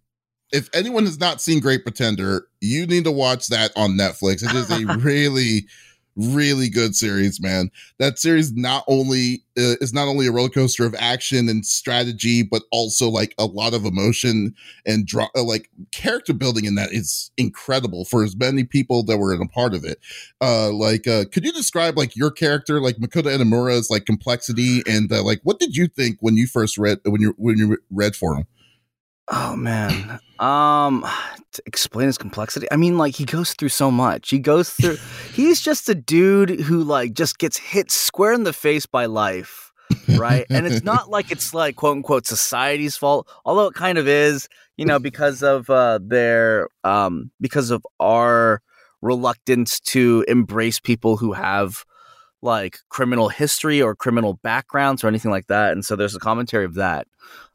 [0.52, 4.42] If anyone has not seen Great Pretender, you need to watch that on Netflix.
[4.44, 5.66] It is a really
[6.16, 7.70] really good series, man.
[7.98, 12.42] That series not only uh, is not only a roller coaster of action and strategy,
[12.42, 14.54] but also like a lot of emotion
[14.86, 19.18] and draw, uh, like character building in that is incredible for as many people that
[19.18, 19.98] were in a part of it.
[20.40, 25.12] Uh, like, uh, could you describe like your character, like Makoto Edamura's like complexity and
[25.12, 28.16] uh, like what did you think when you first read when you when you read
[28.16, 28.46] for him?
[29.28, 30.18] Oh man.
[30.38, 31.06] Um
[31.52, 32.66] to explain his complexity.
[32.70, 34.30] I mean like he goes through so much.
[34.30, 34.96] He goes through
[35.32, 39.72] he's just a dude who like just gets hit square in the face by life,
[40.16, 40.46] right?
[40.50, 44.48] and it's not like it's like quote unquote society's fault, although it kind of is,
[44.76, 48.60] you know, because of uh their um because of our
[49.02, 51.84] reluctance to embrace people who have
[52.42, 55.72] like criminal history or criminal backgrounds or anything like that.
[55.72, 57.06] And so there's a commentary of that.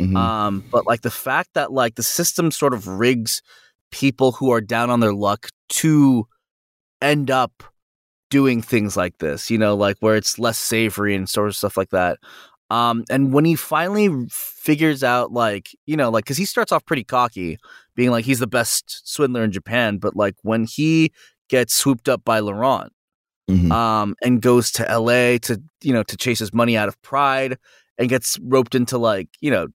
[0.01, 0.15] Mm-hmm.
[0.15, 3.41] Um, but like the fact that like the system sort of rigs
[3.91, 6.27] people who are down on their luck to
[7.01, 7.63] end up
[8.29, 11.77] doing things like this, you know, like where it's less savory and sort of stuff
[11.77, 12.17] like that.
[12.69, 16.85] Um, and when he finally figures out, like, you know, like, cause he starts off
[16.85, 17.57] pretty cocky,
[17.95, 21.13] being like he's the best swindler in Japan, but like when he
[21.49, 22.91] gets swooped up by Laurent,
[23.49, 23.71] mm-hmm.
[23.71, 27.57] um, and goes to LA to, you know, to chase his money out of pride
[27.97, 29.67] and gets roped into like, you know,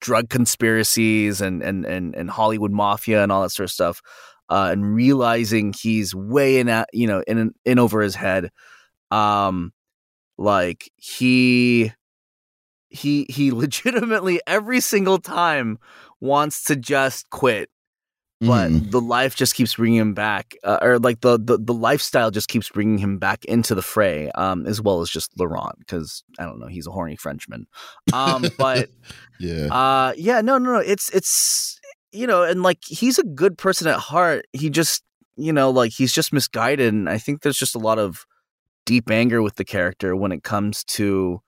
[0.00, 4.00] drug conspiracies and, and, and, and Hollywood mafia and all that sort of stuff
[4.48, 8.50] uh, and realizing he's way in at you know in in over his head
[9.10, 9.72] um
[10.36, 11.92] like he
[12.88, 15.78] he he legitimately every single time
[16.20, 17.68] wants to just quit
[18.40, 18.90] but mm.
[18.90, 22.48] the life just keeps bringing him back uh, or like the, the the lifestyle just
[22.48, 26.44] keeps bringing him back into the fray um as well as just Laurent because I
[26.44, 27.66] don't know he's a horny Frenchman
[28.12, 28.90] um but
[29.40, 31.78] yeah uh yeah no no no it's it's
[32.12, 34.46] you know, and like he's a good person at heart.
[34.52, 35.02] He just,
[35.36, 36.92] you know, like he's just misguided.
[36.92, 38.24] And I think there's just a lot of
[38.86, 41.40] deep anger with the character when it comes to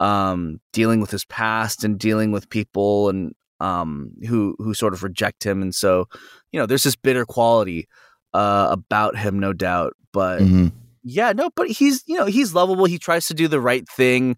[0.00, 5.02] um dealing with his past and dealing with people and um who who sort of
[5.02, 6.06] reject him and so
[6.52, 7.88] you know there's this bitter quality
[8.34, 10.68] uh about him no doubt but mm-hmm.
[11.02, 14.36] yeah no but he's you know he's lovable he tries to do the right thing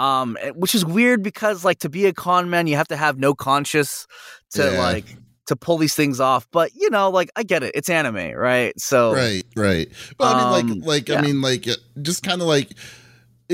[0.00, 3.18] um, which is weird because like to be a con man, you have to have
[3.18, 4.06] no conscience
[4.52, 4.78] to yeah.
[4.78, 5.04] like
[5.46, 6.46] to pull these things off.
[6.50, 8.72] But you know, like I get it, it's anime, right?
[8.80, 9.88] So right, right.
[10.16, 11.18] But um, I mean, like, um, like yeah.
[11.18, 11.68] I mean, like,
[12.00, 12.70] just kind of like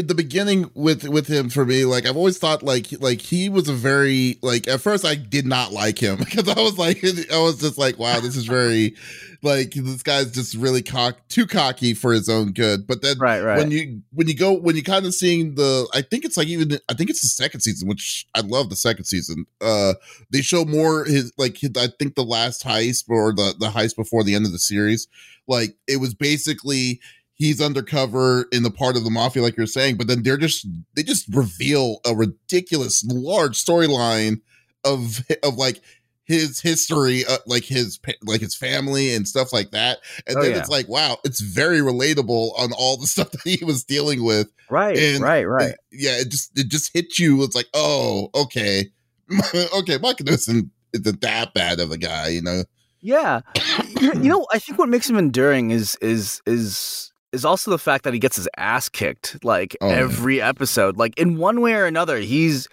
[0.03, 3.67] the beginning with with him for me like i've always thought like like he was
[3.67, 7.39] a very like at first i did not like him because i was like i
[7.39, 8.95] was just like wow this is very
[9.43, 13.41] like this guy's just really cock too cocky for his own good but then right,
[13.41, 13.57] right.
[13.59, 16.49] when you when you go when you kind of seeing the i think it's like
[16.49, 19.95] even i think it's the second season which i love the second season uh
[20.31, 23.97] they show more his like his, i think the last heist or the the heist
[23.97, 25.09] before the end of the series
[25.49, 27.01] like it was basically
[27.37, 30.67] he's undercover in the part of the mafia like you're saying but then they're just
[30.95, 34.41] they just reveal a ridiculous large storyline
[34.85, 35.81] of of like
[36.27, 39.99] his history uh, like his like his family and stuff like that.
[40.27, 40.59] And oh, then yeah.
[40.59, 44.49] it's like wow it's very relatable on all the stuff that he was dealing with.
[44.69, 45.71] Right and right right.
[45.71, 47.43] it, yeah it just it just hits you.
[47.43, 48.91] It's like oh okay.
[49.79, 52.65] Okay mike isn't isn't that bad of a guy you know?
[53.01, 53.41] Yeah.
[53.97, 58.05] You know i think what makes him enduring is is is is also the fact
[58.05, 60.49] that he gets his ass kicked like oh, every man.
[60.49, 60.97] episode.
[60.97, 62.67] Like in one way or another, he's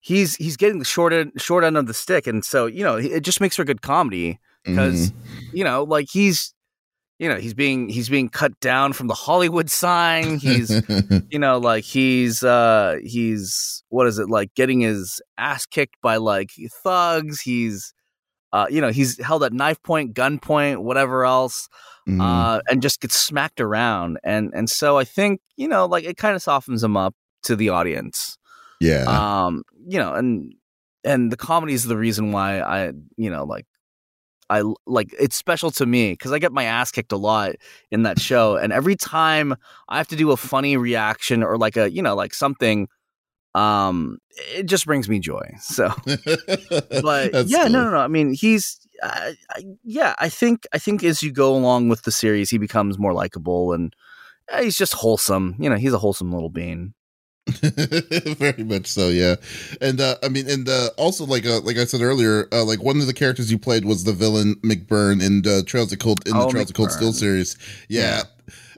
[0.00, 2.96] he's he's getting the short end short end of the stick, and so you know
[2.96, 5.56] it just makes for good comedy because mm-hmm.
[5.56, 6.54] you know like he's
[7.18, 10.38] you know he's being he's being cut down from the Hollywood sign.
[10.38, 10.70] He's
[11.30, 16.16] you know like he's uh he's what is it like getting his ass kicked by
[16.16, 16.50] like
[16.84, 17.40] thugs.
[17.40, 17.94] He's
[18.52, 21.68] uh you know he's held at knife point, gunpoint, whatever else
[22.08, 22.20] mm-hmm.
[22.20, 24.18] uh, and just gets smacked around.
[24.24, 27.56] And and so I think you know, like it kind of softens him up to
[27.56, 28.36] the audience.
[28.80, 29.04] Yeah.
[29.04, 29.62] Um.
[29.86, 30.54] You know, and
[31.04, 33.66] and the comedy is the reason why I you know like
[34.48, 37.52] I like it's special to me because I get my ass kicked a lot
[37.90, 39.54] in that show, and every time
[39.88, 42.88] I have to do a funny reaction or like a you know like something,
[43.54, 44.18] um,
[44.54, 45.54] it just brings me joy.
[45.60, 47.70] So, but yeah, cool.
[47.70, 47.98] no, no, no.
[47.98, 49.34] I mean, he's I,
[49.82, 53.12] yeah, I think I think as you go along with the series, he becomes more
[53.12, 53.94] likable and
[54.52, 55.56] uh, he's just wholesome.
[55.58, 56.94] You know, he's a wholesome little bean.
[57.46, 59.36] Very much so, yeah.
[59.80, 62.82] And uh, I mean, and uh, also like uh, like I said earlier, uh, like
[62.82, 66.26] one of the characters you played was the villain McBurn in uh, Trails of Cold
[66.26, 66.70] in oh, the Trails McBurn.
[66.70, 67.56] of Cold Steel series.
[67.88, 68.22] Yeah.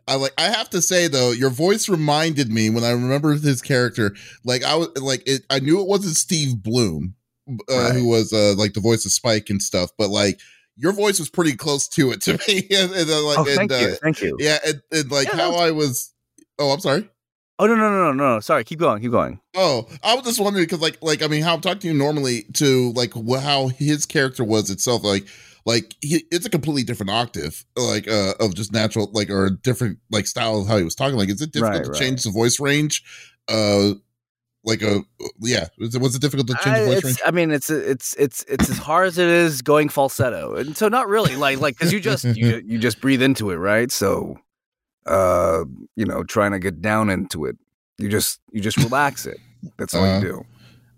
[0.08, 0.32] I like.
[0.38, 4.14] I have to say though, your voice reminded me when I remember his character.
[4.44, 7.14] Like I was like, it, I knew it wasn't Steve Blum,
[7.48, 7.92] uh, right.
[7.94, 10.40] who was uh, like the voice of Spike and stuff, but like
[10.76, 12.66] your voice was pretty close to it to me.
[12.70, 14.36] and, and, uh, like, oh, thank and, you, uh, thank you.
[14.38, 16.12] Yeah, and, and like yeah, how I was.
[16.58, 17.08] Oh, I'm sorry.
[17.58, 18.40] Oh no no no no no!
[18.40, 19.38] Sorry, keep going, keep going.
[19.54, 21.94] Oh, I was just wondering because like like I mean, how I'm talking to you
[21.94, 25.26] normally to like how his character was itself, like
[25.64, 29.50] like he, it's a completely different octave, like uh of just natural like or a
[29.50, 31.16] different like style of how he was talking.
[31.16, 32.00] Like, is it difficult right, to right.
[32.00, 33.02] change the voice range?
[33.48, 33.92] Uh,
[34.64, 35.02] like a
[35.40, 38.14] yeah was it, was it difficult to change the voice range i mean it's it's
[38.14, 41.76] it's it's as hard as it is going falsetto and so not really like like
[41.76, 44.38] because you just you, you just breathe into it right so
[45.06, 45.64] uh
[45.96, 47.56] you know trying to get down into it
[47.98, 49.38] you just you just relax it
[49.78, 50.20] that's all uh, you uh-huh.
[50.20, 50.46] do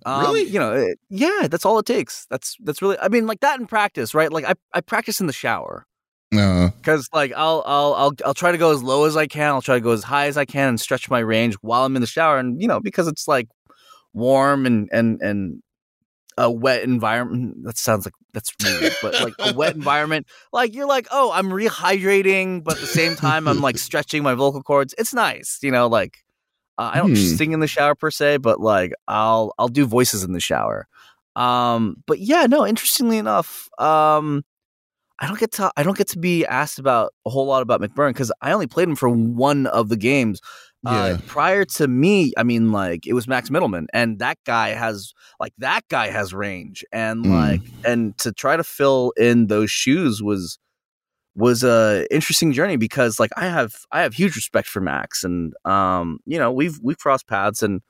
[0.04, 3.26] um, really you know it, yeah that's all it takes that's that's really i mean
[3.26, 5.86] like that in practice right like i, I practice in the shower
[6.30, 9.50] because uh, like I'll I'll I'll I'll try to go as low as I can.
[9.50, 11.94] I'll try to go as high as I can and stretch my range while I'm
[11.94, 12.38] in the shower.
[12.38, 13.48] And you know because it's like
[14.12, 15.62] warm and and and
[16.36, 17.58] a wet environment.
[17.64, 21.48] That sounds like that's weird, but like a wet environment, like you're like, oh, I'm
[21.48, 24.94] rehydrating, but at the same time, I'm like stretching my vocal cords.
[24.98, 25.86] It's nice, you know.
[25.86, 26.23] Like
[26.78, 27.14] uh, I don't hmm.
[27.14, 30.86] sing in the shower per se, but like I'll I'll do voices in the shower.
[31.36, 32.66] Um, but yeah, no.
[32.66, 34.44] Interestingly enough, um,
[35.18, 37.80] I don't get to I don't get to be asked about a whole lot about
[37.80, 40.40] McBurn because I only played him for one of the games.
[40.86, 41.26] Uh, yeah.
[41.26, 45.54] Prior to me, I mean, like it was Max Mittelman, and that guy has like
[45.58, 47.30] that guy has range, and mm.
[47.30, 50.58] like and to try to fill in those shoes was
[51.36, 55.52] was a interesting journey because like I have I have huge respect for Max, and
[55.64, 57.80] um, you know we've we've crossed paths, and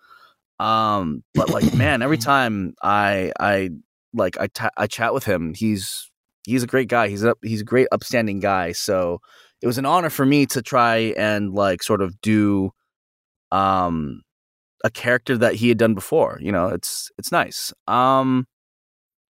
[0.59, 3.71] um, but like man, every time I I
[4.13, 6.11] like I, t- I chat with him, he's
[6.47, 7.09] he's a great guy.
[7.09, 8.73] He's a he's a great upstanding guy.
[8.73, 9.21] So
[9.61, 12.71] it was an honor for me to try and like sort of do
[13.53, 14.23] um
[14.85, 16.39] a character that he had done before.
[16.41, 17.73] You know, it's it's nice.
[17.87, 18.47] Um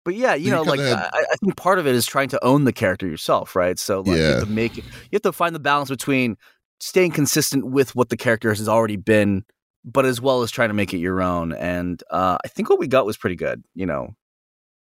[0.04, 0.98] but yeah, you, know, like had...
[0.98, 3.78] I, I, think part of it is trying to own the character yourself, right?
[3.78, 4.14] So like yeah.
[4.16, 6.36] you have to make it you have to find the balance between
[6.80, 9.44] staying consistent with what the character has already been,
[9.84, 11.52] but as well as trying to make it your own.
[11.52, 14.14] And uh I think what we got was pretty good, you know.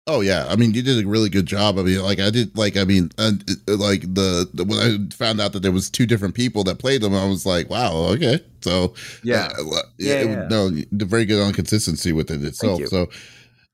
[0.07, 1.77] Oh yeah, I mean you did a really good job.
[1.77, 3.34] I mean, like I did, like I mean, uh,
[3.67, 7.01] like the, the, when I found out that there was two different people that played
[7.01, 10.47] them, I was like, wow, okay, so yeah, uh, yeah, it, yeah.
[10.49, 12.81] no, very good on consistency with it itself.
[12.88, 13.10] So,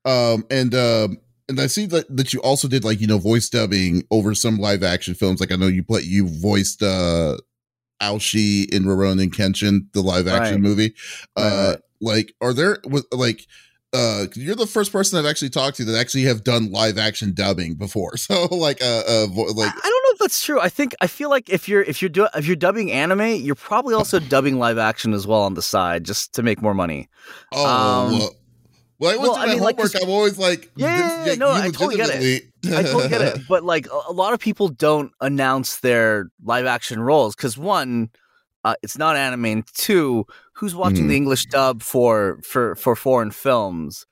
[0.04, 3.48] um, and um, and I see that that you also did like you know voice
[3.48, 5.40] dubbing over some live action films.
[5.40, 7.38] Like I know you play you voiced uh
[8.02, 10.62] Aoshi in Rurouni Kenshin, the live action right.
[10.62, 10.94] movie.
[11.36, 11.78] Uh, right.
[12.00, 12.78] like are there
[13.12, 13.46] like
[13.94, 17.32] uh you're the first person I've actually talked to that actually have done live action
[17.32, 18.12] dubbing before.
[18.18, 20.60] So like uh, uh like I don't know if that's true.
[20.60, 23.54] I think I feel like if you're if you're do, if you're dubbing anime, you're
[23.54, 27.08] probably also dubbing live action as well on the side just to make more money.
[27.52, 27.66] Oh.
[27.66, 28.30] Um, well,
[28.98, 29.94] well, I was well, doing I mean, my homework.
[29.94, 32.44] Like, I'm always like, yeah, yeah, no, I totally get it.
[32.66, 33.40] I totally get it.
[33.48, 38.10] But like, a lot of people don't announce their live action roles because one,
[38.64, 39.44] uh, it's not anime.
[39.44, 41.08] And two, who's watching mm.
[41.08, 44.04] the English dub for for for foreign films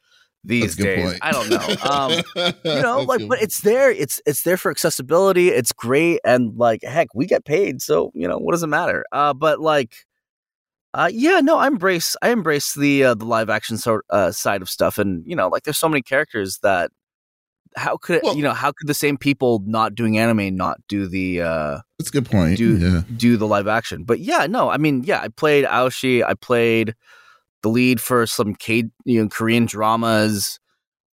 [0.44, 1.05] these days?
[1.05, 1.18] Point.
[1.20, 1.75] I don't know.
[1.90, 3.90] Um, you know, like, but it's there.
[3.90, 5.49] It's it's there for accessibility.
[5.49, 9.05] It's great, and like, heck, we get paid, so you know, what does it matter?
[9.11, 10.06] Uh, but like.
[10.97, 14.63] Uh, yeah, no, I embrace I embrace the uh, the live action sort uh, side
[14.63, 16.91] of stuff, and you know, like there's so many characters that
[17.77, 21.07] how could well, you know how could the same people not doing anime not do
[21.07, 23.03] the uh that's a good point do yeah.
[23.17, 26.95] do the live action but yeah no i mean yeah i played aoshi i played
[27.63, 30.59] the lead for some K, you know korean dramas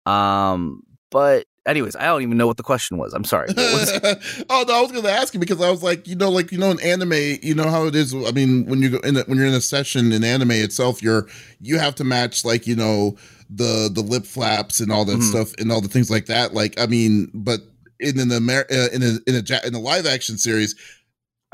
[0.05, 3.99] um but anyways i don't even know what the question was i'm sorry was
[4.49, 6.57] oh no i was gonna ask you because i was like you know like you
[6.57, 9.21] know in anime you know how it is i mean when you go in a,
[9.23, 11.27] when you're in a session in anime itself you're
[11.59, 13.15] you have to match like you know
[13.49, 15.21] the the lip flaps and all that mm-hmm.
[15.21, 16.53] stuff and all the things like that.
[16.53, 17.61] Like, I mean, but
[17.99, 20.75] in an Amer- uh, in a in a in a live action series,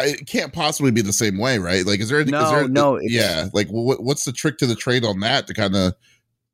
[0.01, 1.85] it can't possibly be the same way, right?
[1.85, 3.47] Like, is there no is there, no yeah?
[3.53, 5.93] Like, what, what's the trick to the trade on that to kind of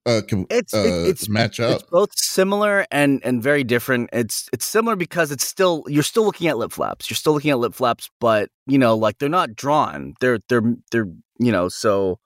[0.05, 1.81] uh, com- it's, uh, it's match up.
[1.81, 4.09] It's both similar and and very different.
[4.11, 7.09] It's it's similar because it's still you're still looking at lip flaps.
[7.09, 10.15] You're still looking at lip flaps, but you know, like they're not drawn.
[10.19, 11.07] They're they're they're
[11.39, 12.19] you know so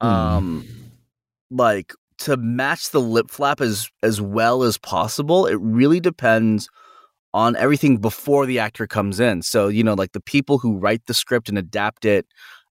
[0.00, 0.06] hmm.
[0.06, 0.74] um mm.
[1.50, 6.68] like to match the lip flap as as well as possible, it really depends
[7.32, 9.42] on everything before the actor comes in.
[9.42, 12.26] So, you know, like the people who write the script and adapt it,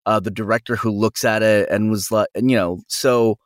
[0.05, 3.37] uh, the director who looks at it and was like, and, you know, so,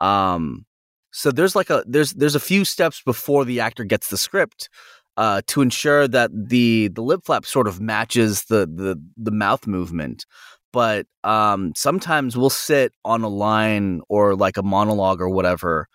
[0.00, 0.64] um,
[1.12, 4.68] so there's like a there's there's a few steps before the actor gets the script
[5.16, 9.66] uh, to ensure that the the lip flap sort of matches the the the mouth
[9.66, 10.26] movement
[10.72, 15.88] but um, sometimes we'll sit on a line or like a monologue or whatever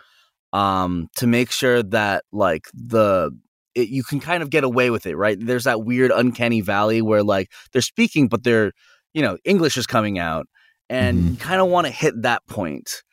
[0.52, 3.32] um, to make sure that like the
[3.76, 5.38] it, you can kind of get away with it, right?
[5.40, 8.72] There's that weird uncanny valley where like they're speaking, but they're
[9.14, 10.48] you know English is coming out,
[10.90, 11.28] and mm-hmm.
[11.30, 13.04] you kind of want to hit that point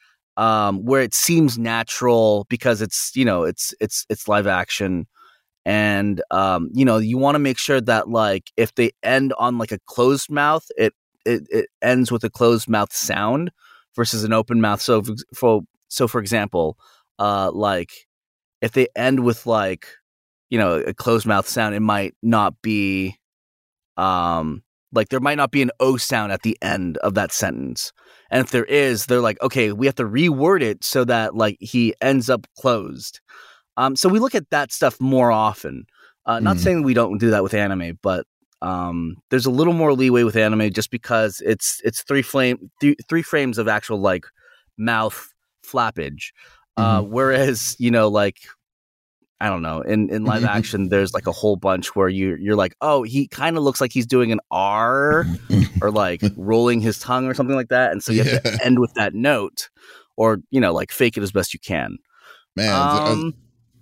[0.41, 5.07] um, where it seems natural because it's you know it's it's it's live action
[5.67, 9.59] and um, you know you want to make sure that like if they end on
[9.59, 13.51] like a closed mouth it it, it ends with a closed mouth sound
[13.97, 14.81] versus an open mouth.
[14.81, 15.03] So
[15.35, 16.77] for so for example,
[17.19, 17.91] uh, like
[18.63, 19.87] if they end with like
[20.49, 23.19] you know a closed mouth sound, it might not be
[23.97, 24.63] um
[24.93, 27.93] like there might not be an O sound at the end of that sentence.
[28.31, 31.57] And if there is, they're like, okay, we have to reword it so that like
[31.61, 33.21] he ends up closed.
[33.77, 35.87] Um, so we look at that stuff more often.
[36.27, 36.61] Uh, not mm.
[36.61, 38.27] saying we don't do that with anime, but
[38.63, 42.99] um, there's a little more leeway with anime just because it's it's three flame th-
[43.09, 44.27] three frames of actual like
[44.77, 45.33] mouth
[45.65, 46.33] flappage.
[46.77, 47.07] Uh, mm-hmm.
[47.07, 48.37] Uh, whereas you know like
[49.41, 49.81] I don't know.
[49.81, 53.27] In in live action, there's like a whole bunch where you you're like, oh, he
[53.27, 55.27] kind of looks like he's doing an R
[55.81, 58.79] or like rolling his tongue or something like that, and so you have to end
[58.79, 59.71] with that note,
[60.17, 61.97] or you know, like fake it as best you can.
[62.57, 63.35] Man, um,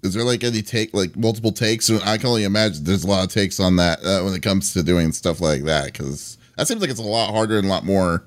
[0.02, 1.90] is there like any take like multiple takes?
[1.90, 4.72] I can only imagine there's a lot of takes on that uh, when it comes
[4.74, 7.70] to doing stuff like that because that seems like it's a lot harder and a
[7.70, 8.24] lot more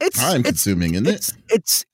[0.00, 1.36] it's time consuming, isn't it's, it?
[1.48, 1.84] It's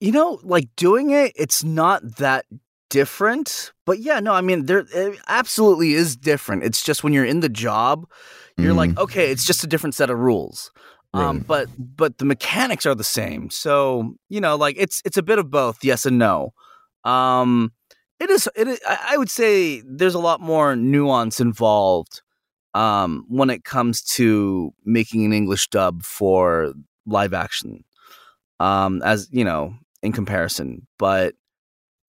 [0.00, 2.44] you know, like doing it, it's not that
[2.90, 3.72] different.
[3.86, 6.64] But yeah, no, I mean, there it absolutely is different.
[6.64, 8.08] It's just when you're in the job,
[8.56, 8.76] you're mm.
[8.76, 10.70] like, okay, it's just a different set of rules.
[11.12, 11.24] Right.
[11.24, 13.50] Um, but but the mechanics are the same.
[13.50, 16.52] So you know, like it's it's a bit of both, yes and no.
[17.04, 17.72] Um,
[18.20, 18.48] it is.
[18.56, 22.22] It is, I would say there's a lot more nuance involved
[22.74, 26.72] um, when it comes to making an English dub for
[27.06, 27.84] live action.
[28.60, 31.34] Um, as you know, in comparison, but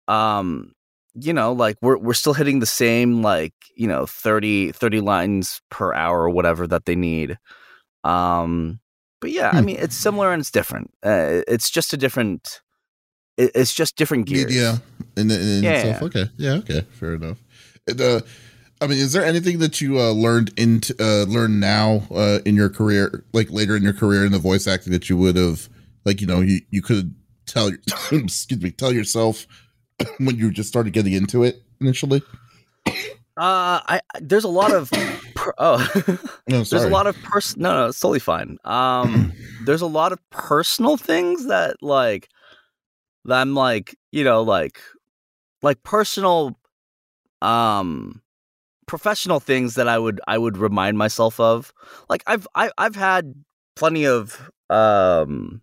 [0.07, 0.73] um,
[1.15, 5.61] you know, like we're we're still hitting the same like you know 30, 30 lines
[5.69, 7.37] per hour or whatever that they need.
[8.03, 8.79] Um,
[9.21, 9.57] but yeah, hmm.
[9.57, 10.91] I mean, it's similar and it's different.
[11.03, 12.61] Uh, it's just a different.
[13.37, 14.45] it's just different gears.
[14.45, 14.81] Media
[15.17, 16.01] in, in, in yeah, itself.
[16.01, 16.05] Yeah.
[16.05, 16.31] Okay.
[16.37, 16.53] Yeah.
[16.53, 16.81] Okay.
[16.91, 17.37] Fair enough.
[17.87, 18.21] And, uh,
[18.81, 22.55] I mean, is there anything that you uh, learned into uh, learn now uh, in
[22.55, 25.69] your career, like later in your career in the voice acting that you would have,
[26.03, 27.79] like you know, you, you could tell your
[28.11, 29.47] excuse me, tell yourself
[30.17, 32.21] when you just started getting into it initially?
[33.37, 34.89] Uh, I there's a lot of
[35.35, 35.77] per, oh
[36.47, 38.57] no, there's a lot of person no no it's totally fine.
[38.63, 39.33] Um,
[39.65, 42.29] there's a lot of personal things that like
[43.25, 44.79] that I'm like you know like
[45.61, 46.57] like personal
[47.41, 48.21] um
[48.87, 51.73] professional things that I would I would remind myself of.
[52.07, 53.33] Like I've I, I've had
[53.75, 55.61] plenty of um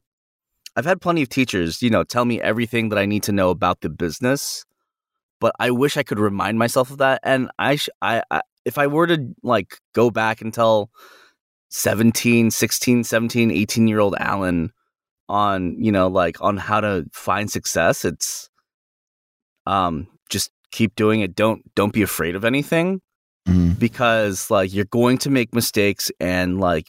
[0.77, 3.51] I've had plenty of teachers, you know, tell me everything that I need to know
[3.51, 4.65] about the business,
[5.41, 7.21] but I wish I could remind myself of that.
[7.23, 10.91] And I, sh- I, I if I were to like go back and tell
[11.71, 14.73] 17, 16, 17, 18 year old Alan
[15.29, 18.49] on, you know, like on how to find success, it's
[19.67, 21.35] um just keep doing it.
[21.35, 23.01] Don't don't be afraid of anything.
[23.49, 23.73] Mm-hmm.
[23.73, 26.89] Because like you're going to make mistakes and like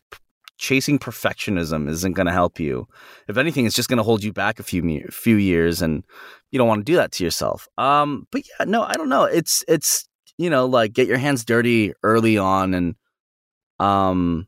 [0.63, 2.87] chasing perfectionism isn't going to help you.
[3.27, 6.05] If anything, it's just going to hold you back a few few years, and
[6.51, 7.67] you don't want to do that to yourself.
[7.77, 9.25] Um, but yeah, no, I don't know.
[9.25, 10.07] It's it's
[10.37, 12.95] you know like get your hands dirty early on, and
[13.79, 14.47] um,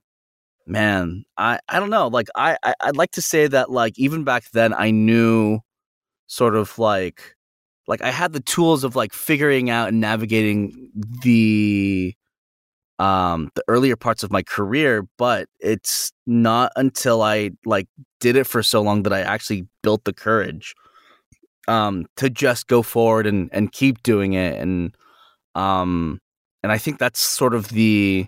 [0.65, 2.07] man, I I don't know.
[2.07, 5.59] Like I, I I'd like to say that like even back then I knew
[6.27, 7.35] sort of like
[7.87, 10.91] like I had the tools of like figuring out and navigating
[11.23, 12.15] the
[12.99, 17.87] um the earlier parts of my career but it's not until i like
[18.19, 20.73] did it for so long that i actually built the courage
[21.67, 24.95] um to just go forward and and keep doing it and
[25.55, 26.19] um
[26.63, 28.27] and i think that's sort of the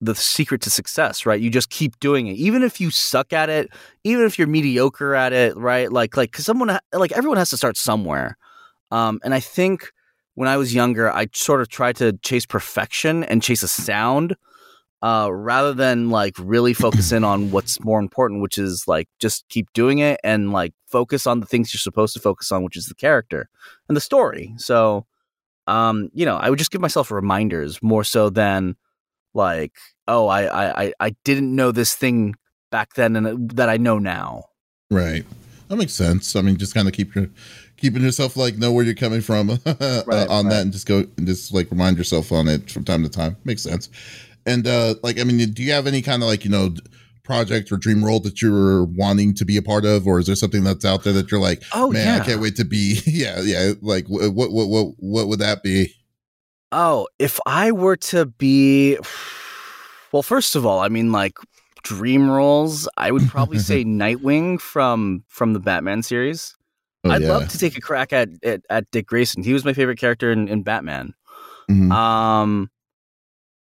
[0.00, 1.40] the secret to success right?
[1.40, 2.36] You just keep doing it.
[2.36, 3.70] Even if you suck at it
[4.04, 5.90] even if you're mediocre at it right?
[5.90, 8.36] Like like cuz someone like everyone has to start somewhere.
[8.90, 9.92] Um and i think
[10.34, 14.36] when I was younger, I sort of tried to chase perfection and chase a sound
[15.02, 19.46] uh, rather than like really focus in on what's more important, which is like just
[19.48, 22.76] keep doing it and like focus on the things you're supposed to focus on, which
[22.76, 23.48] is the character
[23.88, 24.54] and the story.
[24.56, 25.06] So,
[25.66, 28.76] um, you know, I would just give myself reminders more so than
[29.34, 29.72] like,
[30.08, 32.34] oh, I I I didn't know this thing
[32.70, 34.44] back then and that I know now.
[34.90, 35.24] Right.
[35.68, 36.34] That makes sense.
[36.36, 37.28] I mean, just kind of keep your
[37.84, 39.74] keeping yourself like know where you're coming from uh,
[40.06, 40.54] right, on right.
[40.54, 43.36] that and just go and just like remind yourself on it from time to time.
[43.44, 43.90] Makes sense.
[44.46, 46.74] And uh like i mean do you have any kind of like you know
[47.24, 50.06] project or dream role that you're wanting to be a part of?
[50.06, 52.22] Or is there something that's out there that you're like oh man yeah.
[52.22, 55.94] i can't wait to be yeah yeah like what what what what would that be?
[56.72, 58.96] Oh if i were to be
[60.10, 61.36] well first of all i mean like
[61.82, 66.56] dream roles i would probably say nightwing from from the batman series
[67.04, 67.28] Oh, I'd yeah.
[67.28, 69.42] love to take a crack at, at, at Dick Grayson.
[69.42, 71.14] He was my favorite character in, in Batman.
[71.70, 71.92] Mm-hmm.
[71.92, 72.70] Um,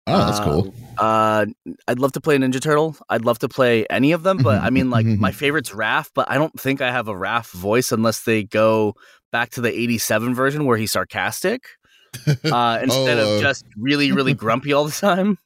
[0.07, 0.73] oh, that's uh, cool.
[0.97, 1.45] Uh,
[1.87, 2.95] I'd love to play Ninja Turtle.
[3.09, 6.09] I'd love to play any of them, but I mean, like my favorite's Raph.
[6.13, 8.95] But I don't think I have a Raph voice unless they go
[9.31, 11.63] back to the '87 version where he's sarcastic
[12.27, 15.37] uh, instead oh, of just really, really grumpy all the time.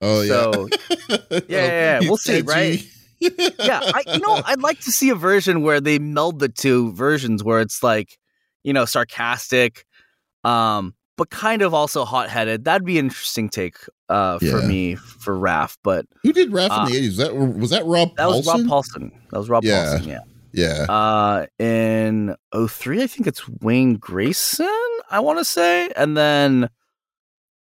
[0.00, 0.28] Oh yeah.
[0.28, 0.68] So,
[1.30, 2.00] yeah, yeah, yeah.
[2.00, 2.46] we'll see, edgy.
[2.46, 2.88] right?
[3.58, 6.92] Yeah, I, you know, I'd like to see a version where they meld the two
[6.92, 8.18] versions, where it's like,
[8.62, 9.84] you know, sarcastic,
[10.44, 12.64] um, but kind of also hot headed.
[12.64, 13.76] That'd be an interesting take
[14.08, 14.66] uh, for yeah.
[14.66, 15.76] me for Raph.
[15.82, 17.16] But who did Raph uh, in the eighties?
[17.16, 18.16] That was that Rob.
[18.16, 18.36] That Paulsen?
[18.36, 19.10] was Rob Paulsen.
[19.30, 19.84] That was Rob yeah.
[19.86, 20.06] Paulsen.
[20.06, 20.20] Yeah.
[20.54, 20.86] Yeah.
[20.88, 24.68] Uh, in 03, I think it's Wayne Grayson,
[25.10, 25.90] I want to say.
[25.96, 26.68] And then,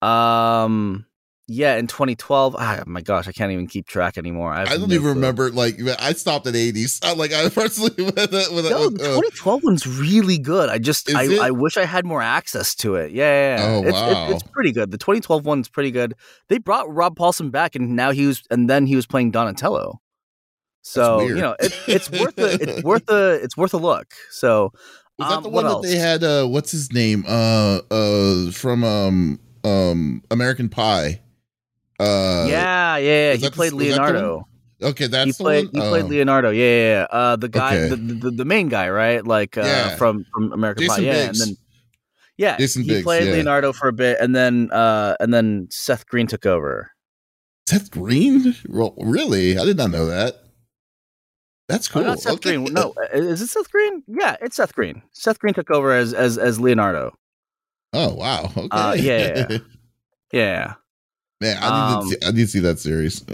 [0.02, 1.06] um,
[1.48, 2.56] yeah, in 2012.
[2.58, 4.52] Ah, my gosh, I can't even keep track anymore.
[4.52, 5.08] I, I don't no even clue.
[5.08, 5.50] remember.
[5.50, 7.16] Like, I stopped at 80s.
[7.16, 10.68] like, I personally with, with, no, the uh, 2012 one's really good.
[10.68, 13.12] I just, I, I, wish I had more access to it.
[13.12, 13.74] Yeah, yeah, yeah.
[13.74, 14.28] Oh, it's, wow.
[14.28, 14.90] It, it's pretty good.
[14.90, 16.14] The 2012 one's pretty good.
[16.48, 20.00] They brought Rob Paulsen back, and now he was, and then he was playing Donatello.
[20.82, 24.14] So you know, it, it's worth a, it's worth a, it's worth a look.
[24.30, 24.72] So
[25.18, 26.24] was that um, the one that they had?
[26.24, 27.24] Uh, what's his name?
[27.26, 31.20] Uh, uh, from um, um, American Pie.
[32.02, 34.48] Uh, yeah, yeah, he played the, Leonardo.
[34.82, 35.68] Okay, that's he played.
[35.72, 36.08] He played oh.
[36.08, 36.50] Leonardo.
[36.50, 37.06] Yeah, yeah, yeah.
[37.10, 37.88] Uh, the guy, okay.
[37.88, 39.24] the, the, the main guy, right?
[39.24, 39.96] Like uh, yeah.
[39.96, 41.02] from from American Jason Pie.
[41.02, 41.40] Yeah, Biggs.
[41.40, 41.56] and then
[42.36, 43.34] yeah, Jason he Biggs, played yeah.
[43.34, 46.90] Leonardo for a bit, and then uh, and then Seth Green took over.
[47.68, 48.56] Seth Green?
[48.68, 49.56] Well, really?
[49.56, 50.42] I did not know that.
[51.68, 52.02] That's cool.
[52.02, 52.56] Oh, not Seth okay.
[52.56, 52.74] Green.
[52.74, 54.02] No, is it Seth Green?
[54.08, 55.02] Yeah, it's Seth Green.
[55.12, 57.14] Seth Green took over as as as Leonardo.
[57.92, 58.50] Oh wow!
[58.56, 58.68] Okay.
[58.70, 59.58] Uh, yeah, yeah,
[60.32, 60.74] yeah.
[61.42, 63.24] Man, I need, um, to see, I need to see that series.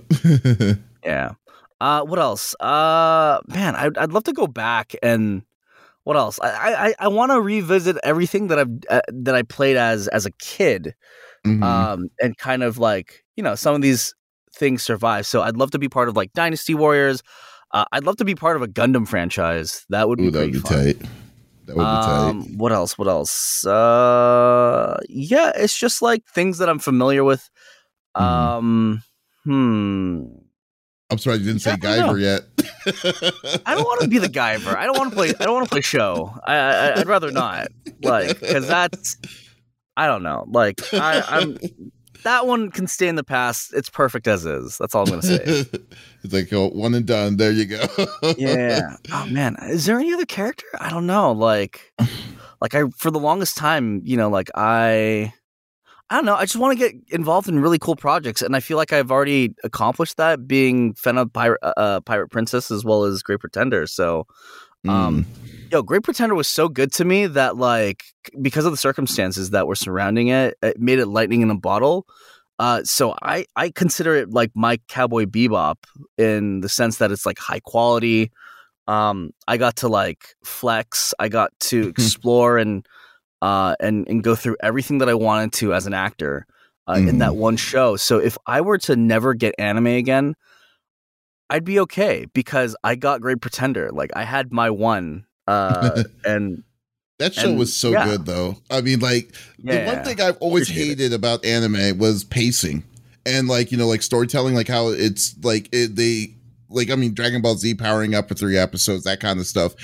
[1.04, 1.32] yeah.
[1.78, 2.54] Uh, what else?
[2.58, 5.42] Uh, man, I'd I'd love to go back and
[6.04, 6.40] what else?
[6.42, 10.24] I I I want to revisit everything that I've uh, that I played as as
[10.24, 10.94] a kid,
[11.46, 11.62] mm-hmm.
[11.62, 14.14] um, and kind of like you know some of these
[14.54, 15.26] things survive.
[15.26, 17.22] So I'd love to be part of like Dynasty Warriors.
[17.72, 19.84] Uh, I'd love to be part of a Gundam franchise.
[19.90, 20.72] That would be Ooh, that would be fun.
[20.72, 20.98] tight.
[21.66, 22.56] That would be um, tight.
[22.56, 22.96] What else?
[22.96, 23.66] What else?
[23.66, 27.50] Uh, yeah, it's just like things that I'm familiar with.
[28.18, 28.24] Mm-hmm.
[28.24, 29.02] Um,
[29.44, 30.24] hmm.
[31.10, 32.42] I'm sorry, you didn't say Guyver yet.
[33.66, 34.76] I don't want to be the Guyver.
[34.76, 35.30] I don't want to play.
[35.40, 36.38] I don't want to play show.
[36.46, 37.68] I, I would rather not.
[38.02, 39.16] Like, because that's.
[39.96, 40.44] I don't know.
[40.48, 41.56] Like, I, I'm
[42.24, 43.72] that one can stay in the past.
[43.74, 44.76] It's perfect as is.
[44.78, 45.40] That's all I'm gonna say.
[46.22, 47.36] it's like oh, one and done.
[47.36, 47.84] There you go.
[48.36, 48.96] yeah.
[49.12, 50.66] Oh man, is there any other character?
[50.78, 51.32] I don't know.
[51.32, 51.92] Like,
[52.60, 55.32] like I for the longest time, you know, like I.
[56.10, 56.36] I don't know.
[56.36, 59.10] I just want to get involved in really cool projects, and I feel like I've
[59.10, 63.86] already accomplished that, being Fena Pirate, uh, uh, Pirate Princess as well as Great Pretender.
[63.86, 64.26] So,
[64.86, 68.04] um, mm yo, Great Pretender was so good to me that like
[68.40, 72.06] because of the circumstances that were surrounding it, it made it lightning in a bottle.
[72.58, 75.76] Uh, so I I consider it like my Cowboy Bebop
[76.16, 78.32] in the sense that it's like high quality.
[78.86, 81.14] Um, I got to like flex.
[81.18, 82.86] I got to explore and
[83.42, 86.46] uh and and go through everything that I wanted to as an actor
[86.86, 87.08] uh, mm.
[87.08, 87.40] in that mm-hmm.
[87.40, 87.96] one show.
[87.96, 90.34] So if I were to never get anime again,
[91.50, 93.90] I'd be okay because I got Great Pretender.
[93.92, 96.64] Like I had my one uh, and
[97.18, 98.04] that show and, was so yeah.
[98.04, 98.56] good, though.
[98.70, 101.14] I mean, like yeah, the one thing I've always hated it.
[101.14, 102.84] about anime was pacing
[103.26, 106.34] and like you know like storytelling, like how it's like it, they
[106.68, 109.74] like I mean Dragon Ball Z powering up for three episodes, that kind of stuff,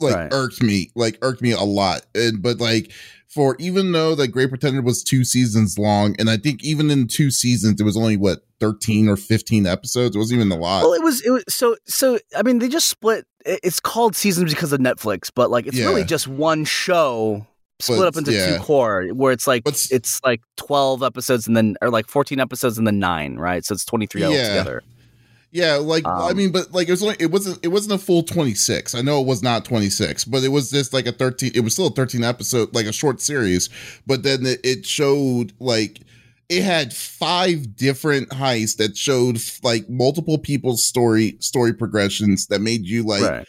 [0.00, 0.32] like right.
[0.32, 2.06] irked me, like irked me a lot.
[2.14, 2.92] And but like
[3.28, 7.06] for even though the Great Pretender was two seasons long, and I think even in
[7.06, 10.14] two seasons it was only what thirteen or fifteen episodes.
[10.14, 10.82] It wasn't even a lot.
[10.82, 12.18] Well, it was it was so so.
[12.36, 13.26] I mean, they just split.
[13.44, 15.86] It's called seasons because of Netflix, but like it's yeah.
[15.86, 17.46] really just one show
[17.80, 18.56] split but, up into yeah.
[18.56, 22.38] two core, where it's like but, it's like twelve episodes and then or like fourteen
[22.38, 23.64] episodes and then nine, right?
[23.64, 24.28] So it's twenty three yeah.
[24.28, 24.82] altogether.
[25.52, 28.04] Yeah, like um, I mean, but like it was only it wasn't it wasn't a
[28.04, 28.94] full twenty six.
[28.94, 31.50] I know it was not twenty six, but it was just like a thirteen.
[31.54, 33.68] It was still a thirteen episode, like a short series.
[34.06, 36.00] But then it, it showed like
[36.48, 42.86] it had five different heists that showed like multiple people's story story progressions that made
[42.86, 43.22] you like.
[43.22, 43.46] Right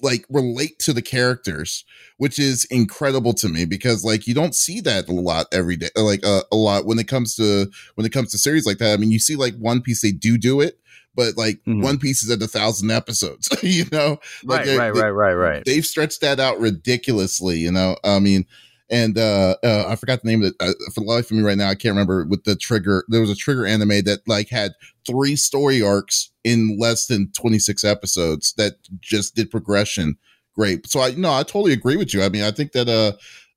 [0.00, 1.84] like relate to the characters
[2.18, 5.88] which is incredible to me because like you don't see that a lot every day
[5.96, 8.94] like uh, a lot when it comes to when it comes to series like that
[8.94, 10.78] i mean you see like one piece they do do it
[11.16, 11.80] but like mm-hmm.
[11.80, 14.20] One Piece is at a thousand episodes, you know?
[14.44, 15.64] Like right, right, they, right, right, right.
[15.64, 17.96] They've stretched that out ridiculously, you know?
[18.04, 18.44] I mean,
[18.90, 21.42] and uh, uh I forgot the name of it uh, for the life of me
[21.42, 21.68] right now.
[21.68, 23.04] I can't remember with the trigger.
[23.08, 24.72] There was a trigger anime that like had
[25.06, 30.16] three story arcs in less than 26 episodes that just did progression
[30.54, 30.86] great.
[30.86, 32.22] So I no, I totally agree with you.
[32.22, 33.12] I mean, I think that uh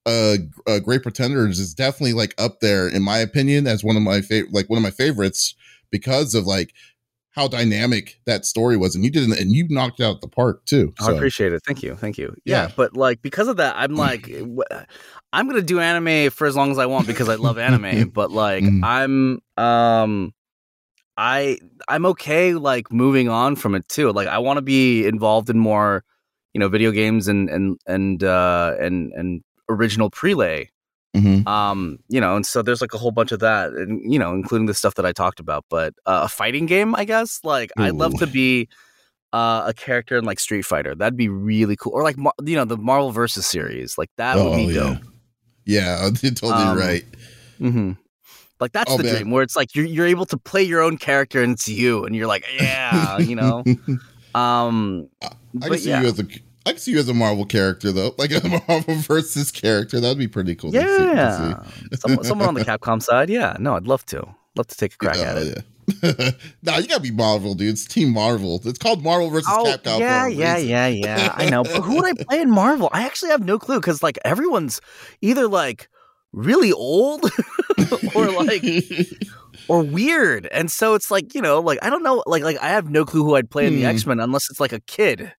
[0.06, 4.02] uh, uh Great Pretenders is definitely like up there in my opinion as one of
[4.02, 5.56] my favorite like one of my favorites
[5.92, 6.74] because of like
[7.40, 10.94] how dynamic that story was, and you did, and you knocked out the park too.
[11.00, 11.14] So.
[11.14, 11.62] I appreciate it.
[11.66, 12.36] Thank you, thank you.
[12.44, 14.30] Yeah, yeah, but like because of that, I'm like,
[15.32, 18.10] I'm gonna do anime for as long as I want because I love anime.
[18.14, 18.84] but like, mm.
[18.84, 20.34] I'm, um,
[21.16, 24.12] I, I'm okay like moving on from it too.
[24.12, 26.04] Like, I want to be involved in more,
[26.54, 30.68] you know, video games and and and uh and and original prelay
[31.16, 31.48] Mm-hmm.
[31.48, 34.34] Um, you know, and so there's like a whole bunch of that, and you know,
[34.34, 35.66] including the stuff that I talked about.
[35.70, 37.40] But uh, a fighting game, I guess.
[37.44, 37.84] Like Ooh.
[37.84, 38.70] I love to be
[39.34, 40.94] uh, a character in like Street Fighter.
[40.94, 41.94] That'd be really cool.
[41.94, 43.98] Or like you know the Marvel versus series.
[43.98, 44.74] Like that oh, would be yeah.
[44.74, 44.98] dope.
[45.66, 47.06] Yeah, you're totally um, right.
[47.60, 47.92] Mm-hmm.
[48.60, 49.16] Like that's oh, the man.
[49.16, 52.06] dream where it's like you're you're able to play your own character and it's you,
[52.06, 53.64] and you're like, yeah, you know.
[54.36, 55.30] um, I,
[55.64, 56.02] I can see yeah.
[56.02, 56.26] you as a
[56.70, 60.00] I can see you as a Marvel character though, like a Marvel versus character.
[60.00, 60.72] That'd be pretty cool.
[60.72, 61.64] Yeah,
[61.96, 63.30] someone, someone on the Capcom side.
[63.30, 64.36] Yeah, no, I'd love to.
[64.56, 65.58] Love to take a crack at it.
[65.58, 65.64] Yeah.
[66.62, 67.70] nah, you gotta be Marvel, dude.
[67.70, 68.62] It's Team Marvel.
[68.66, 70.00] It's called Marvel versus oh, Capcom.
[70.00, 71.34] Yeah, yeah, yeah, yeah.
[71.36, 71.64] I know.
[71.64, 72.90] But who would I play in Marvel?
[72.92, 74.80] I actually have no clue because like everyone's
[75.22, 75.90] either like
[76.32, 77.24] really old
[78.16, 78.64] or like
[79.68, 80.48] or weird.
[80.48, 83.06] And so it's like, you know, like I don't know, like like I have no
[83.06, 83.88] clue who I'd play in the hmm.
[83.88, 85.34] X-Men unless it's like a kid.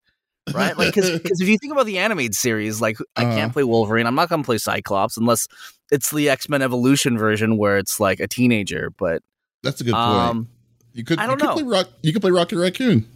[0.55, 0.77] Right?
[0.77, 3.37] Like cuz if you think about the animated series, like I uh-huh.
[3.37, 4.07] can't play Wolverine.
[4.07, 5.47] I'm not to play Cyclops unless
[5.91, 9.23] it's the X-Men Evolution version where it's like a teenager, but
[9.63, 10.05] That's a good point.
[10.05, 10.49] Um,
[10.93, 11.63] you could I don't you could know.
[11.63, 13.07] Play Rock, you could play Rocket Raccoon.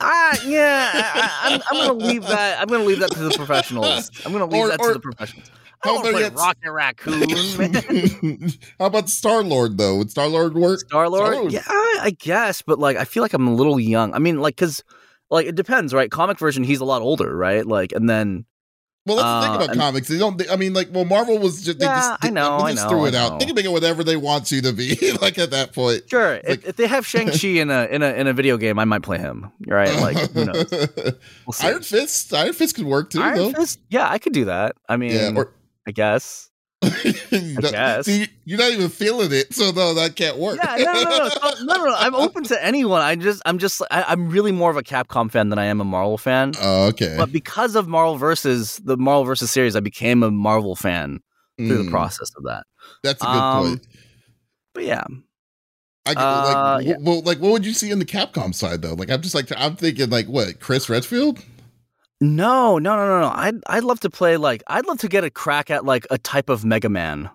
[0.00, 2.60] Ah, yeah, I, am I'm, I'm gonna leave that.
[2.60, 4.10] I'm gonna leave that to the professionals.
[4.26, 5.50] I'm gonna leave or, that or, to the professionals.
[5.84, 8.48] I How about play Rocket Raccoon.
[8.78, 9.98] How about Star Lord though?
[9.98, 10.80] Would Star Lord work?
[10.80, 14.12] Star Lord, yeah, I guess, but like I feel like I'm a little young.
[14.14, 14.82] I mean, like because
[15.34, 16.10] like it depends, right?
[16.10, 17.66] Comic version, he's a lot older, right?
[17.66, 18.46] Like, and then.
[19.06, 20.08] Well, that's uh, the thing uh, about and, comics.
[20.08, 20.38] They don't.
[20.38, 21.78] They, I mean, like, well, Marvel was just.
[21.78, 22.64] They yeah, just, I know.
[22.64, 23.38] They just I know, threw it out.
[23.38, 25.12] They can make it whatever they want you to be.
[25.20, 26.08] like at that point.
[26.08, 26.36] Sure.
[26.36, 28.78] If, like, if, they have Shang Chi in a in a in a video game,
[28.78, 29.50] I might play him.
[29.66, 29.94] Right?
[30.00, 30.72] Like, who knows?
[31.46, 32.32] We'll Iron Fist.
[32.32, 33.20] Iron Fist could work too.
[33.20, 33.52] Iron though.
[33.52, 33.80] Fist.
[33.90, 34.76] Yeah, I could do that.
[34.88, 35.52] I mean, yeah, or,
[35.86, 36.50] I guess.
[37.60, 38.06] Guess.
[38.06, 40.58] See, you're not even feeling it, so no, that can't work.
[40.62, 41.28] Yeah, no, no, no,
[41.62, 41.94] no, no.
[41.96, 43.00] I'm open to anyone.
[43.00, 45.80] I just, I'm just, I, am really more of a Capcom fan than I am
[45.80, 46.52] a Marvel fan.
[46.60, 47.14] Oh, okay.
[47.18, 51.20] But because of Marvel versus the Marvel versus series, I became a Marvel fan
[51.56, 51.84] through mm.
[51.84, 52.64] the process of that.
[53.02, 53.86] That's a good um, point.
[54.74, 55.04] But yeah.
[56.06, 56.96] I uh, like, yeah.
[57.00, 58.94] well, like, what would you see on the Capcom side though?
[58.94, 61.42] Like, I'm just like, I'm thinking, like, what, Chris Redfield?
[62.20, 63.32] No, no, no, no, no.
[63.34, 66.18] I'd I'd love to play like I'd love to get a crack at like a
[66.18, 67.30] type of Mega Man.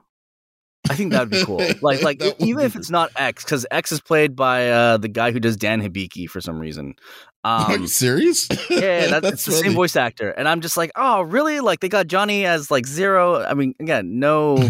[0.89, 1.61] I think that would be cool.
[1.81, 5.31] Like like even if it's not X, because X is played by uh, the guy
[5.31, 6.95] who does Dan Hibiki for some reason.
[7.43, 8.47] Um, Are you um, serious?
[8.69, 11.59] Yeah, that's, that's the same voice actor, and I'm just like, oh, really?
[11.59, 13.41] Like they got Johnny as like zero.
[13.43, 14.69] I mean, again, no,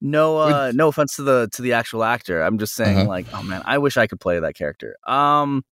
[0.00, 2.42] no, uh, no offense to the to the actual actor.
[2.42, 3.08] I'm just saying, uh-huh.
[3.08, 4.96] like, oh man, I wish I could play that character.
[5.06, 5.64] Um,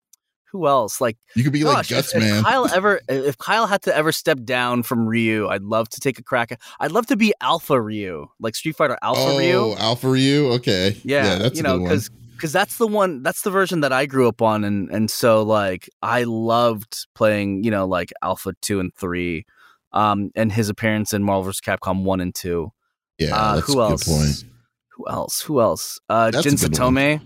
[0.52, 1.00] who else?
[1.00, 2.38] Like you could be gosh, like Guts if, Man.
[2.38, 6.00] If Kyle ever, if Kyle had to ever step down from Ryu, I'd love to
[6.00, 6.52] take a crack.
[6.52, 9.58] At, I'd love to be Alpha Ryu, like Street Fighter Alpha oh, Ryu.
[9.58, 10.52] Oh, Alpha Ryu.
[10.54, 10.98] Okay.
[11.04, 14.06] Yeah, yeah that's you know because because that's the one that's the version that I
[14.06, 18.80] grew up on, and and so like I loved playing you know like Alpha two
[18.80, 19.46] and three,
[19.94, 21.62] um, and his appearance in Marvel vs.
[21.62, 22.72] Capcom one and two.
[23.18, 24.04] Yeah, uh, who else?
[24.04, 24.52] Point.
[24.98, 25.42] Who else?
[25.42, 26.00] Who else?
[26.10, 27.22] Uh, Jin Saotome.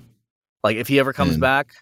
[0.63, 1.73] Like if he ever comes back.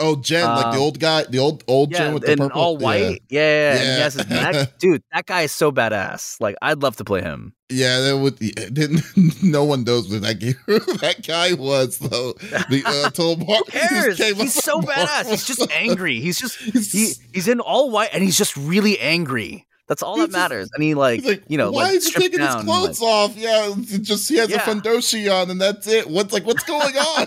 [0.00, 2.60] Oh, Jen, like the um, old guy, the old old yeah, Jen with the purple,
[2.60, 3.22] all white.
[3.28, 4.24] Yeah, yeah, yeah.
[4.28, 4.64] yeah.
[4.80, 6.40] Dude, that guy is so badass.
[6.40, 7.54] Like, I'd love to play him.
[7.70, 8.38] Yeah, that would.
[8.74, 9.02] Didn't
[9.42, 10.54] no one knows what that guy,
[10.98, 12.32] that guy was though.
[12.32, 14.18] The uh, told Who cares?
[14.18, 15.30] He's so badass.
[15.30, 16.18] He's just angry.
[16.18, 19.66] He's just he, he's in all white and he's just really angry.
[19.86, 20.70] That's all that matters.
[20.72, 23.36] And he like, like you know, why like, is he taking his clothes like, off?
[23.36, 24.56] Yeah, just he has yeah.
[24.56, 26.08] a fundoshi on, and that's it.
[26.08, 27.26] What's like, what's going on?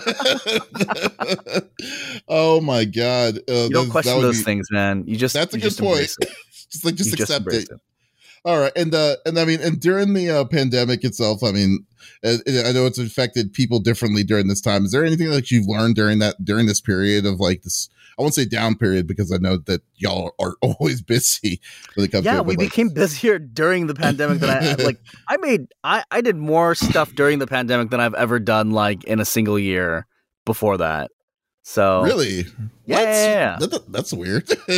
[2.28, 3.38] oh my god!
[3.48, 5.04] Uh, you don't question those be, things, man.
[5.06, 6.00] You just that's a good point.
[6.70, 7.74] just like just you accept just it.
[7.74, 7.80] it.
[8.44, 11.86] All right, and uh, and I mean, and during the uh, pandemic itself, I mean,
[12.24, 14.84] uh, I know it's affected people differently during this time.
[14.84, 17.88] Is there anything that you've learned during that during this period of like this
[18.18, 21.60] I won't say down period because I know that y'all are always busy
[21.94, 25.00] when it comes yeah, to we like, became busier during the pandemic than I like.
[25.28, 29.04] I made I I did more stuff during the pandemic than I've ever done like
[29.04, 30.06] in a single year
[30.44, 31.10] before that.
[31.68, 32.46] So really,
[32.86, 33.56] yeah, yeah, yeah.
[33.60, 34.48] That, that's weird.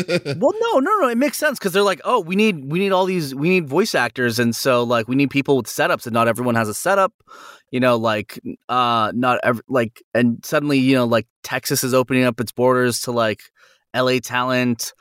[0.41, 1.09] well, no, no, no.
[1.09, 3.69] It makes sense because they're like, oh, we need we need all these we need
[3.69, 6.75] voice actors, and so like we need people with setups, and not everyone has a
[6.75, 7.13] setup
[7.71, 12.25] you know like uh not ever like and suddenly you know like texas is opening
[12.25, 13.43] up its borders to like
[13.95, 14.93] la talent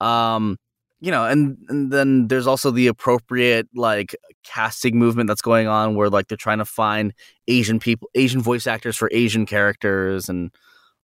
[0.00, 0.58] um
[1.00, 5.94] you know and and then there's also the appropriate like casting movement that's going on
[5.94, 7.14] where like they're trying to find
[7.46, 10.50] asian people asian voice actors for asian characters and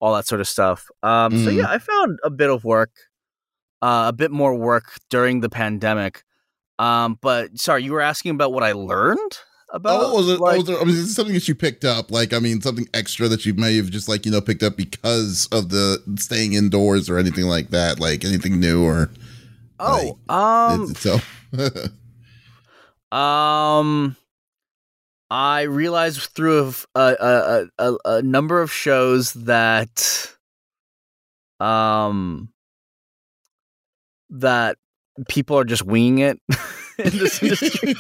[0.00, 1.44] all that sort of stuff um mm.
[1.44, 2.90] so yeah i found a bit of work
[3.82, 6.22] uh, a bit more work during the pandemic
[6.78, 9.38] um but sorry you were asking about what i learned
[9.72, 10.00] about?
[10.02, 12.10] Oh, was it, like, was it, I mean, is something that you picked up?
[12.10, 14.76] Like, I mean, something extra that you may have just like you know picked up
[14.76, 18.00] because of the staying indoors or anything like that?
[18.00, 19.10] Like anything new or?
[19.78, 21.18] Oh, like, um, so.
[23.16, 24.16] um,
[25.30, 30.34] I realized through a, a, a, a number of shows that
[31.60, 32.48] um
[34.30, 34.76] that
[35.28, 36.40] people are just winging it
[36.98, 37.94] in this industry.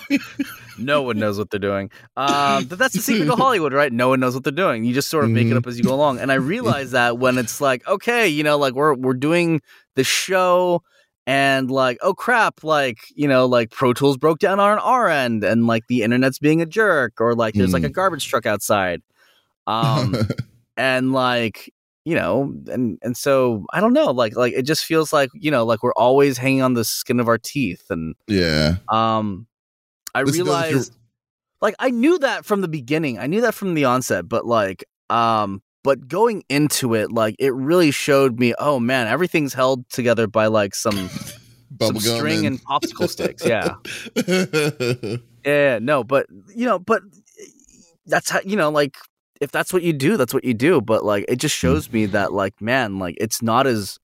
[0.78, 1.90] no one knows what they're doing.
[2.16, 3.92] Um, but that's the secret of Hollywood, right?
[3.92, 4.84] No one knows what they're doing.
[4.84, 5.56] You just sort of make mm-hmm.
[5.56, 6.18] it up as you go along.
[6.18, 9.60] And I realize that when it's like, okay, you know, like we're we're doing
[9.96, 10.82] the show
[11.26, 15.44] and like, oh crap, like, you know, like Pro Tools broke down on our end
[15.44, 17.74] and like the internet's being a jerk or like there's mm.
[17.74, 17.94] like a mm.
[17.94, 19.02] garbage truck outside.
[19.66, 20.16] Um
[20.76, 21.72] and like
[22.04, 25.50] you know and and so i don't know like like it just feels like you
[25.50, 29.46] know like we're always hanging on the skin of our teeth and yeah um
[30.14, 30.96] i this realized
[31.60, 34.84] like i knew that from the beginning i knew that from the onset but like
[35.10, 40.26] um but going into it like it really showed me oh man everything's held together
[40.26, 41.08] by like some
[41.80, 43.74] some string and popsicle sticks yeah
[45.44, 47.02] yeah no but you know but
[48.06, 48.96] that's how you know like
[49.40, 50.80] if that's what you do, that's what you do.
[50.80, 51.66] But like, it just hmm.
[51.66, 53.98] shows me that like, man, like it's not as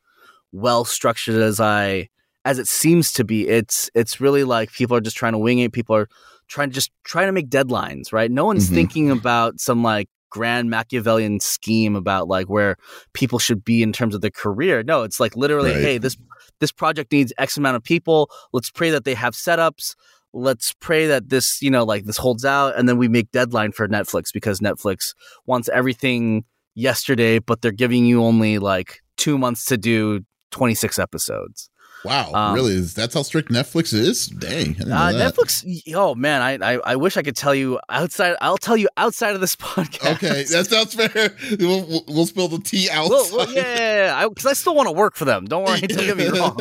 [0.53, 2.09] well structured as I
[2.45, 3.47] as it seems to be.
[3.47, 5.73] It's it's really like people are just trying to wing it.
[5.73, 6.09] People are
[6.49, 8.31] trying to just trying to make deadlines, right?
[8.31, 8.75] No one's mm-hmm.
[8.75, 12.77] thinking about some like grand Machiavellian scheme about like where
[13.13, 14.83] people should be in terms of their career.
[14.83, 15.81] No, it's like literally, right.
[15.81, 16.17] hey, this
[16.61, 18.31] this project needs X amount of people.
[18.53, 19.95] Let's pray that they have setups
[20.37, 22.77] let's pray that this, you know, like this holds out.
[22.77, 25.15] And then we make deadline for Netflix because Netflix
[25.47, 30.21] wants everything yesterday, but they're giving you only like two months to do
[30.51, 31.71] 26 episodes.
[32.07, 32.75] Wow, um, really?
[32.75, 34.29] Is that's how strict Netflix is?
[34.29, 34.77] Dang.
[34.81, 35.83] Uh, Netflix.
[35.95, 38.37] Oh man, I, I, I wish I could tell you outside.
[38.41, 40.15] I'll tell you outside of this podcast.
[40.15, 41.35] Okay, that sounds fair.
[41.59, 43.11] We'll, we'll spill the tea out.
[43.11, 45.47] Well, well, yeah, because I, I, still want to work for them.
[45.47, 45.81] Don't worry.
[45.81, 46.61] Don't get me wrong.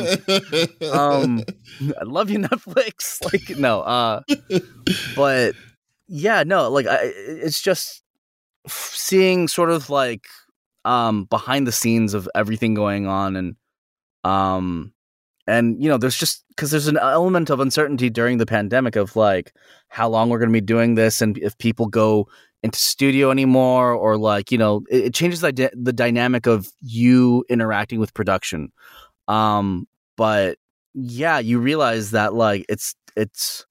[0.92, 1.44] Um,
[2.00, 3.24] I love you, Netflix.
[3.24, 4.22] Like no, uh,
[5.14, 5.54] but
[6.08, 8.02] yeah, no, like I, it's just
[8.68, 10.24] seeing sort of like
[10.84, 13.56] um behind the scenes of everything going on and
[14.24, 14.92] um
[15.46, 19.16] and you know there's just because there's an element of uncertainty during the pandemic of
[19.16, 19.52] like
[19.88, 22.26] how long we're going to be doing this and if people go
[22.62, 27.44] into studio anymore or like you know it, it changes the, the dynamic of you
[27.48, 28.72] interacting with production.
[29.28, 29.86] Um
[30.16, 30.58] but
[30.94, 33.66] yeah you realize that like it's it's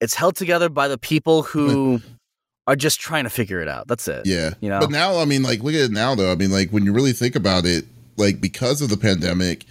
[0.00, 2.00] it's held together by the people who
[2.66, 3.86] are just trying to figure it out.
[3.88, 4.54] That's it yeah.
[4.60, 4.80] you know?
[4.80, 6.32] But now i mean like look at it now though.
[6.32, 7.84] I mean like when you really think about it
[8.16, 9.66] like because of the pandemic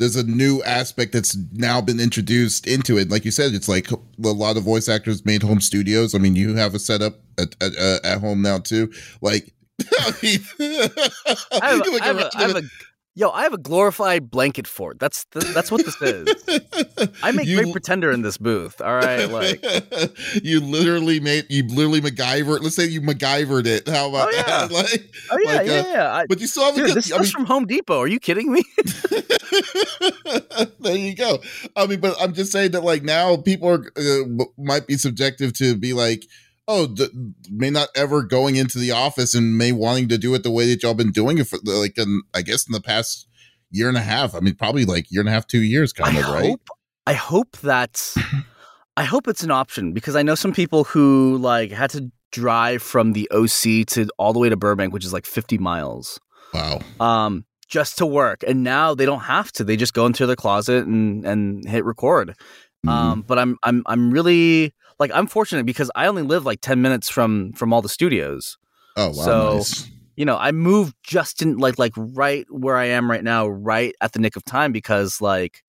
[0.00, 3.10] there's a new aspect that's now been introduced into it.
[3.10, 6.14] Like you said, it's like a lot of voice actors made home studios.
[6.14, 8.90] I mean, you have a setup at at, uh, at home now too.
[9.20, 9.52] Like,
[10.00, 10.72] I mean, I
[11.60, 12.62] have, I have, a, I have a
[13.16, 15.00] Yo, I have a glorified blanket fort.
[15.00, 16.28] That's that's what this is.
[17.24, 18.80] I make you, great pretender in this booth.
[18.80, 19.64] All right, like
[20.44, 22.60] you literally made you literally MacGyver.
[22.62, 23.88] Let's say you MacGyvered it.
[23.88, 24.42] How about oh, yeah.
[24.42, 24.70] that?
[24.80, 26.14] Like, oh yeah, like, yeah, uh, yeah.
[26.14, 27.98] I, but you still have dude, this is from Home Depot.
[27.98, 28.62] Are you kidding me?
[30.78, 31.38] there you go.
[31.74, 35.52] I mean, but I'm just saying that like now people are uh, might be subjective
[35.54, 36.26] to be like
[36.70, 36.94] oh,
[37.50, 40.66] may not ever going into the office and may wanting to do it the way
[40.70, 43.26] that y'all been doing it for like, in, I guess in the past
[43.70, 44.34] year and a half.
[44.34, 46.56] I mean, probably like year and a half, two years, kind I of, hope, right?
[47.06, 48.16] I hope that's.
[48.96, 52.82] I hope it's an option because I know some people who like had to drive
[52.82, 56.20] from the OC to all the way to Burbank, which is like 50 miles.
[56.52, 56.80] Wow.
[56.98, 59.64] Um, just to work, and now they don't have to.
[59.64, 62.30] They just go into their closet and and hit record.
[62.84, 62.88] Mm-hmm.
[62.88, 66.80] Um, but I'm I'm I'm really like I'm fortunate because I only live like 10
[66.80, 68.58] minutes from from all the studios.
[68.96, 69.12] Oh, wow.
[69.12, 69.90] So, nice.
[70.14, 73.94] you know, I moved just in like like right where I am right now, right
[74.00, 75.64] at the nick of time because like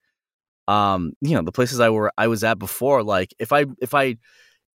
[0.68, 3.94] um, you know, the places I were I was at before, like if I if
[3.96, 4.18] I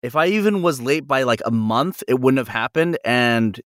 [0.03, 3.61] if I even was late by like a month, it wouldn't have happened and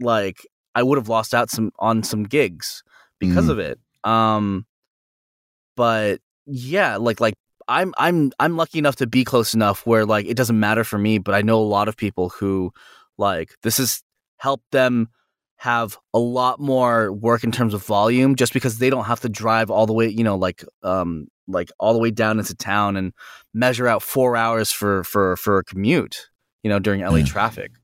[0.00, 2.84] like I would have lost out some on some gigs
[3.18, 3.50] because mm.
[3.50, 3.80] of it.
[4.04, 4.64] Um
[5.76, 7.34] but yeah, like like
[7.68, 10.98] I'm I'm I'm lucky enough to be close enough where like it doesn't matter for
[10.98, 12.72] me, but I know a lot of people who
[13.18, 14.02] like this has
[14.38, 15.08] helped them
[15.56, 19.28] have a lot more work in terms of volume just because they don't have to
[19.28, 22.96] drive all the way, you know, like um like all the way down into town
[22.96, 23.12] and
[23.54, 26.28] measure out 4 hours for for for a commute,
[26.62, 27.72] you know, during LA traffic.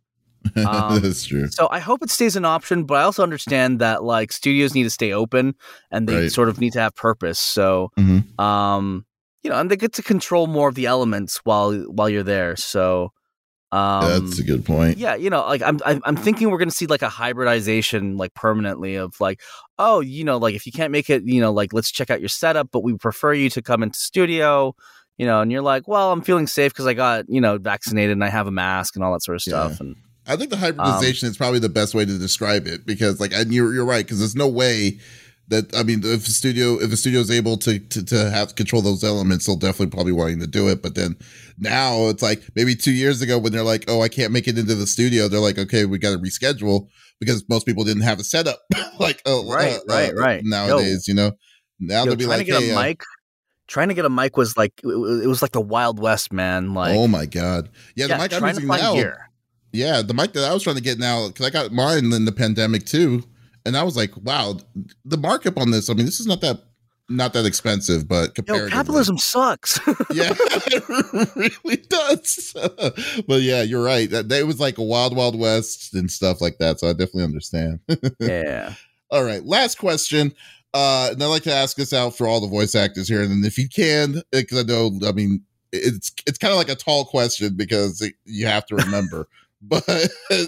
[0.57, 1.47] Um, That's true.
[1.47, 4.83] So I hope it stays an option, but I also understand that like studios need
[4.83, 5.55] to stay open
[5.93, 6.33] and they right.
[6.33, 7.39] sort of need to have purpose.
[7.39, 8.41] So, mm-hmm.
[8.45, 9.07] um,
[9.43, 12.57] you know, and they get to control more of the elements while while you're there.
[12.57, 13.12] So
[13.72, 14.99] um, that's a good point.
[14.99, 18.97] Yeah, you know, like I'm I'm thinking we're gonna see like a hybridization like permanently
[18.97, 19.40] of like,
[19.78, 22.20] oh, you know, like if you can't make it, you know, like let's check out
[22.20, 24.74] your setup, but we prefer you to come into studio,
[25.16, 28.12] you know, and you're like, well, I'm feeling safe because I got you know vaccinated
[28.12, 29.72] and I have a mask and all that sort of stuff.
[29.72, 29.86] Yeah.
[29.86, 33.20] And I think the hybridization um, is probably the best way to describe it because
[33.20, 34.99] like, and you're you're right because there's no way
[35.53, 38.57] that I mean, if the studio if the studio is able to, to to have
[38.57, 40.82] control those elements, they'll definitely probably wanting to do it.
[40.82, 41.16] But then
[41.59, 44.59] now it's like maybe two years ago when they're like, oh, I can't make it
[44.59, 45.28] into the studio.
[45.28, 46.88] They're like, okay, we got to reschedule
[47.20, 48.59] because most people didn't have a setup
[48.98, 50.40] like oh right, uh, right, uh, right.
[50.42, 51.32] Nowadays, Yo, you know,
[51.78, 53.03] now they'll be like, to get hey, a uh, mic.
[53.68, 56.74] Trying to get a mic was like it was like the Wild West, man.
[56.74, 58.94] Like, oh my god, yeah, the mic I'm using now.
[58.94, 59.28] Gear.
[59.74, 62.26] Yeah, the mic that I was trying to get now because I got mine in
[62.26, 63.24] the pandemic too
[63.65, 64.59] and I was like, wow,
[65.05, 65.89] the markup on this.
[65.89, 66.61] I mean, this is not that
[67.09, 69.79] not that expensive, but Yo, capitalism sucks.
[70.13, 72.55] yeah, it really does.
[73.29, 74.11] but yeah, you're right.
[74.11, 76.81] That it was like a wild, wild west and stuff like that.
[76.81, 77.81] So I definitely understand.
[78.21, 78.75] yeah.
[79.11, 79.45] All right.
[79.45, 80.33] Last question.
[80.75, 83.45] Uh, and I like to ask this out for all the voice actors here, and
[83.45, 87.05] if you can, because I know, I mean, it's it's kind of like a tall
[87.05, 89.29] question because it, you have to remember.
[89.61, 89.85] but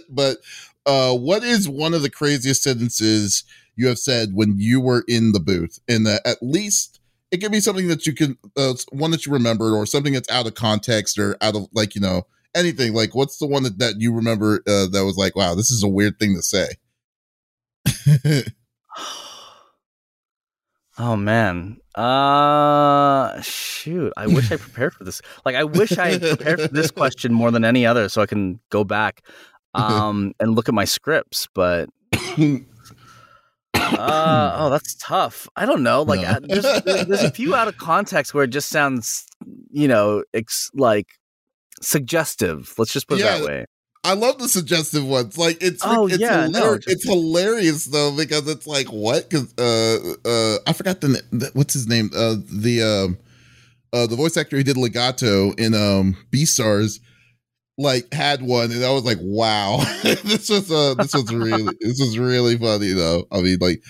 [0.08, 0.38] but
[0.86, 3.44] uh, what is one of the craziest sentences
[3.76, 5.78] you have said when you were in the booth?
[5.88, 9.32] And uh, at least it can be something that you can, uh, one that you
[9.32, 12.94] remembered, or something that's out of context or out of like you know anything.
[12.94, 15.82] Like, what's the one that, that you remember uh, that was like, wow, this is
[15.82, 16.68] a weird thing to say?
[20.98, 25.20] oh man, uh, shoot, I wish I prepared for this.
[25.44, 28.60] Like, I wish I prepared for this question more than any other, so I can
[28.70, 29.22] go back
[29.74, 32.58] um, and look at my scripts, but uh,
[33.74, 35.48] oh, that's tough.
[35.56, 36.02] I don't know.
[36.02, 36.38] Like, no.
[36.42, 39.26] there's, there's a few out of context where it just sounds,
[39.70, 41.08] you know, ex- like
[41.82, 42.74] suggestive.
[42.78, 43.64] Let's just put yeah, it that way.
[44.04, 45.38] I love the suggestive ones.
[45.38, 46.52] Like it's oh it's yeah, hilarious.
[46.52, 49.28] No, just, it's hilarious though because it's like what?
[49.28, 53.18] Because uh uh I forgot the, the what's his name uh the um
[53.94, 57.00] uh the voice actor who did Legato in um Beastars
[57.76, 62.00] like had one and I was like, wow, this was uh this was really this
[62.00, 63.24] was really funny though.
[63.32, 63.82] I mean, like,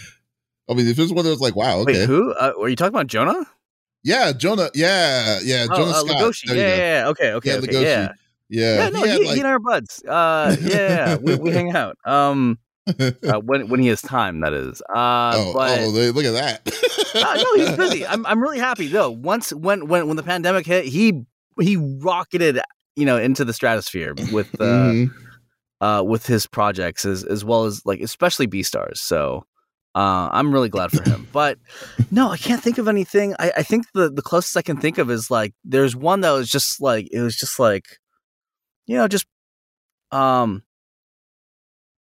[0.69, 2.33] I mean, if this one was like, wow, okay, Wait, who?
[2.33, 3.47] Uh, were you talking about Jonah?
[4.03, 4.71] Yeah, Jonah.
[4.75, 6.43] Yeah, yeah, oh, Jonah uh, Scott.
[6.47, 8.13] Yeah, yeah, yeah, okay, okay, yeah, okay, yeah.
[8.51, 9.35] Yeah, yeah, no, he, he, like...
[9.35, 10.05] he and I are buds.
[10.05, 11.97] Uh, yeah, yeah, we, we hang out.
[12.05, 14.83] Um, uh, when when he has time, that is.
[14.83, 16.61] Uh, oh, but, oh, look at that.
[17.15, 18.07] uh, no, he's busy.
[18.07, 19.11] I'm I'm really happy though.
[19.11, 21.25] Once when when when the pandemic hit, he
[21.59, 22.61] he rocketed
[22.97, 25.85] you know into the stratosphere with uh, mm-hmm.
[25.85, 28.99] uh with his projects as as well as like especially Beastars.
[28.99, 29.45] So
[29.95, 31.29] uh, I'm really glad for him.
[31.33, 31.59] But
[32.11, 33.35] no, I can't think of anything.
[33.39, 36.33] I, I think the the closest I can think of is like there's one that
[36.33, 37.85] was just like it was just like
[38.87, 39.27] you know just
[40.11, 40.63] um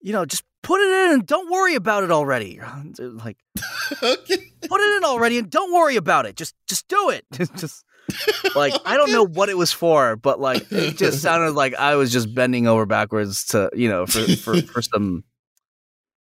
[0.01, 2.59] you know just put it in and don't worry about it already.
[2.99, 3.37] like
[4.03, 4.37] okay.
[4.67, 6.35] put it in already and don't worry about it.
[6.35, 7.25] Just just do it.
[7.55, 7.83] just
[8.55, 11.95] like I don't know what it was for, but like it just sounded like I
[11.95, 15.23] was just bending over backwards to you know for for, for some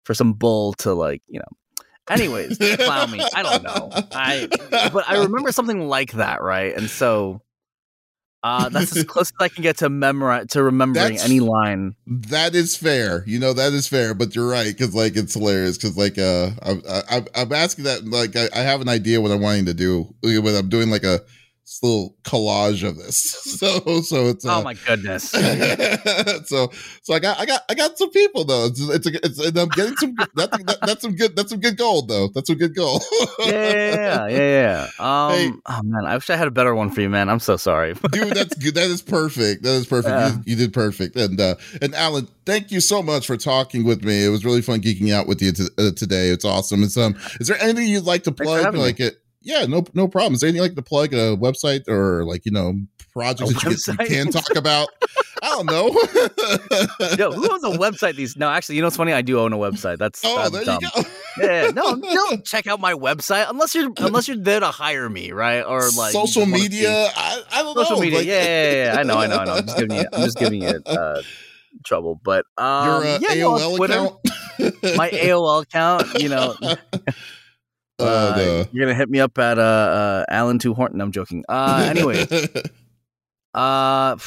[0.05, 1.45] for some bull to like you know.
[2.09, 3.21] Anyways, plow me.
[3.33, 3.89] I don't know.
[4.11, 4.49] I
[4.91, 6.75] but I remember something like that, right?
[6.75, 7.41] And so
[8.43, 11.95] uh, that's as close as I can get to memorize to remembering that's, any line.
[12.05, 13.23] That is fair.
[13.25, 16.49] You know that is fair, but you're right because like it's hilarious because like uh
[16.61, 19.73] I, I, I'm asking that like I, I have an idea what I'm wanting to
[19.73, 21.21] do when I'm doing like a
[21.81, 23.41] little collage of this.
[23.63, 25.29] So so it's uh, oh my goodness.
[26.49, 26.69] so
[27.01, 28.65] so I got I got I got some people though.
[28.65, 31.59] It's it's, a, it's and I'm getting some that's that, that's some good that's some
[31.59, 32.29] good gold though.
[32.29, 33.03] That's some good gold.
[33.45, 34.87] yeah, yeah, yeah.
[34.99, 37.29] Um, hey, oh man, I wish I had a better one for you, man.
[37.29, 38.33] I'm so sorry, dude.
[38.33, 38.75] That's good.
[38.75, 39.63] That is perfect.
[39.63, 40.09] That is perfect.
[40.09, 40.31] Yeah.
[40.31, 41.15] You, you, did perfect.
[41.15, 44.25] And uh and Alan, thank you so much for talking with me.
[44.25, 46.29] It was really fun geeking out with you to, uh, today.
[46.29, 46.83] It's awesome.
[46.83, 48.75] It's um, is there anything you'd like to plug?
[48.75, 50.33] Like it yeah, no, no problem.
[50.33, 52.75] Is there anything like to plug a website or like you know
[53.11, 54.87] projects a that you, get, you, can talk about?
[55.41, 55.87] I don't know.
[57.17, 58.15] Yo, who owns a website?
[58.15, 59.11] These no, actually, you know what's funny?
[59.11, 59.97] I do own a website.
[59.97, 60.79] That's oh, that's there dumb.
[60.81, 61.09] you go.
[61.37, 65.31] yeah, no, don't check out my website unless you're unless you're there to hire me,
[65.31, 65.61] right?
[65.61, 67.09] Or like social media.
[67.15, 68.01] I, I don't social know.
[68.01, 68.19] media.
[68.19, 69.53] Like, yeah, yeah, yeah, I know, I know, I know.
[69.55, 70.05] I'm just giving you.
[70.13, 71.21] I'm just giving you uh,
[71.85, 74.97] trouble, but um, your uh, yeah, AOL no, account.
[74.97, 76.21] my AOL account.
[76.21, 76.55] You know.
[77.99, 78.65] Uh, no.
[78.71, 80.99] You're gonna hit me up at uh, uh Alan Two Horton.
[81.01, 81.43] I'm joking.
[81.47, 82.25] Uh, anyway,
[83.53, 84.17] uh,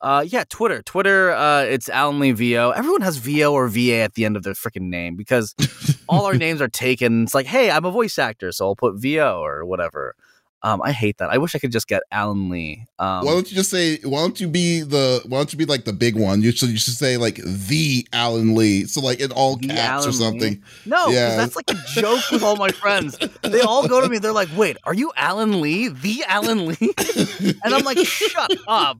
[0.00, 1.32] uh, yeah, Twitter, Twitter.
[1.32, 2.70] Uh, it's Alan Lee VO.
[2.70, 5.54] Everyone has VO or VA at the end of their freaking name because
[6.08, 7.24] all our names are taken.
[7.24, 10.14] It's like, hey, I'm a voice actor, so I'll put VO or whatever.
[10.62, 11.30] Um, I hate that.
[11.30, 12.86] I wish I could just get Alan Lee.
[12.98, 13.98] Um, why don't you just say?
[14.04, 15.22] Why don't you be the?
[15.26, 16.42] Why don't you be like the big one?
[16.42, 16.68] You should.
[16.68, 18.84] You should say like the Alan Lee.
[18.84, 20.52] So like in all caps Alan or something.
[20.54, 20.62] Lee?
[20.84, 21.36] No, yeah.
[21.36, 23.16] that's like a joke with all my friends.
[23.42, 24.18] They all go to me.
[24.18, 25.88] They're like, "Wait, are you Alan Lee?
[25.88, 26.76] The Alan Lee?"
[27.64, 28.98] and I'm like, "Shut up!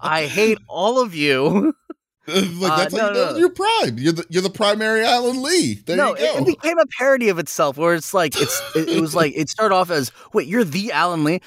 [0.00, 1.74] I hate all of you."
[2.58, 3.36] like that's uh, no, you know no.
[3.36, 3.98] you're prime.
[3.98, 5.74] You're the you're the primary Alan Lee.
[5.74, 9.00] There no, it, it, became a parody of itself, where it's like it's it, it
[9.00, 11.40] was like it started off as wait, you're the Alan Lee.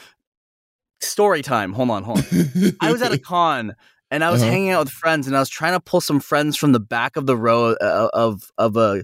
[1.02, 1.74] Story time.
[1.74, 2.74] Hold on, hold on.
[2.82, 3.76] I was at a con
[4.12, 4.52] and I was uh-huh.
[4.52, 7.16] hanging out with friends, and I was trying to pull some friends from the back
[7.16, 9.04] of the row uh, of of a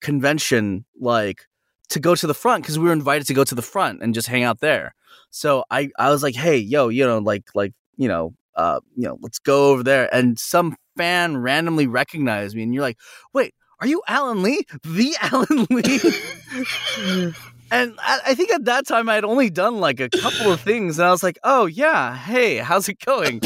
[0.00, 1.46] convention, like
[1.88, 4.14] to go to the front because we were invited to go to the front and
[4.14, 4.94] just hang out there.
[5.30, 9.08] So I I was like, hey, yo, you know, like like you know, uh, you
[9.08, 10.14] know, let's go over there.
[10.14, 12.98] And some fan randomly recognized me, and you're like,
[13.32, 14.64] wait, are you Alan Lee?
[14.84, 17.32] The Alan Lee?
[17.74, 20.60] and I, I, think at that time I had only done like a couple of
[20.60, 23.40] things, and I was like, "Oh yeah, hey, how's it going?"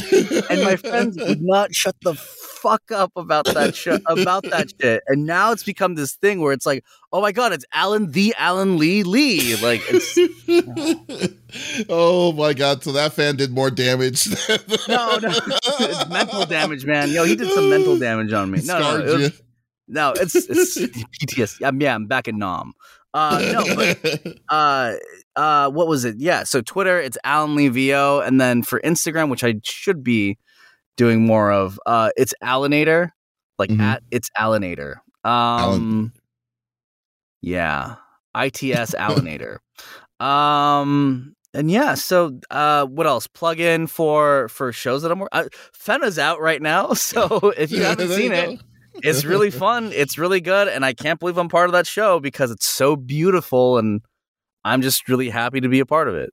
[0.50, 5.02] and my friends would not shut the fuck up about that shit about that shit.
[5.06, 8.34] And now it's become this thing where it's like, "Oh my god, it's Alan the
[8.36, 10.18] Alan Lee Lee!" Like, it's
[11.88, 14.28] oh my god, so that fan did more damage.
[14.88, 15.30] no, no,
[15.80, 17.10] it's mental damage, man.
[17.10, 18.60] Yo, he did some mental damage on me.
[18.62, 19.42] No, no, it was,
[19.88, 21.66] no, it's it's PTSD.
[21.66, 22.74] I'm, yeah, I'm back in Nam.
[23.18, 24.94] Uh, no, but uh,
[25.34, 26.16] uh, what was it?
[26.18, 30.38] Yeah, so Twitter, it's Alan Lee VO, and then for Instagram, which I should be
[30.96, 33.10] doing more of, uh, it's Alanator,
[33.58, 33.80] like mm-hmm.
[33.80, 34.96] at it's Alanator.
[35.24, 36.12] Um, Alan.
[37.40, 37.96] yeah,
[38.36, 39.58] ITS Alanator.
[40.20, 43.26] um, and yeah, so uh, what else?
[43.26, 45.24] Plug in for for shows that I'm.
[45.32, 48.60] Uh, Fena's out right now, so if you haven't seen you it,
[49.02, 49.92] it's really fun.
[49.92, 52.96] It's really good, and I can't believe I'm part of that show because it's so
[52.96, 54.02] beautiful, and
[54.64, 56.32] I'm just really happy to be a part of it.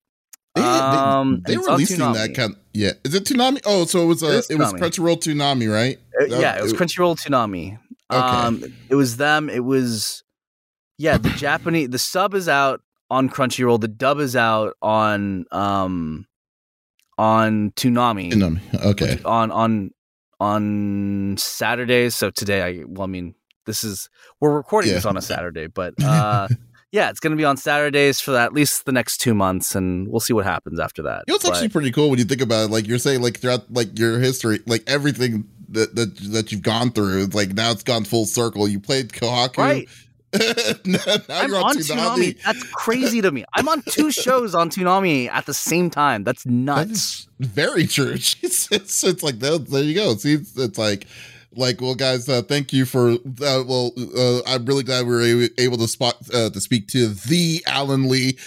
[0.56, 2.54] They, um, they, releasing that kind.
[2.54, 3.62] Of, yeah, is it Toonami?
[3.66, 6.00] Oh, so it was a, it, it was Crunchyroll Toonami, right?
[6.20, 7.78] Uh, yeah, it was Crunchyroll Toonami.
[8.12, 8.20] Okay.
[8.20, 9.50] Um, it was them.
[9.50, 10.24] It was
[10.98, 11.18] yeah.
[11.18, 13.82] The Japanese the sub is out on Crunchyroll.
[13.82, 16.26] The dub is out on um
[17.18, 18.32] on Toonami.
[18.32, 18.86] Toonami.
[18.86, 19.20] Okay.
[19.26, 19.92] On on
[20.40, 22.16] on Saturdays.
[22.16, 24.10] So today, I well, I mean, this is
[24.40, 24.96] we're recording yeah.
[24.96, 26.48] this on a Saturday, but uh,
[26.92, 30.08] yeah, it's going to be on Saturdays for at least the next two months, and
[30.08, 31.24] we'll see what happens after that.
[31.28, 32.72] You know, it's but, actually pretty cool when you think about it.
[32.72, 36.92] Like you're saying, like throughout like your history, like everything that that that you've gone
[36.92, 38.68] through, like now it's gone full circle.
[38.68, 39.90] You played Kohaku, right?
[40.86, 42.42] now, I'm on, on Toonami.
[42.44, 43.46] That's crazy to me.
[43.54, 46.24] I'm on two shows on Toonami at the same time.
[46.24, 47.28] That's nuts.
[47.40, 48.16] That very true.
[48.46, 50.16] It's, it's, it's like there you go.
[50.16, 51.08] See, it's, it's like
[51.58, 55.50] like well guys uh, thank you for uh, well uh, i'm really glad we were
[55.58, 58.38] able to spot uh, to speak to the alan lee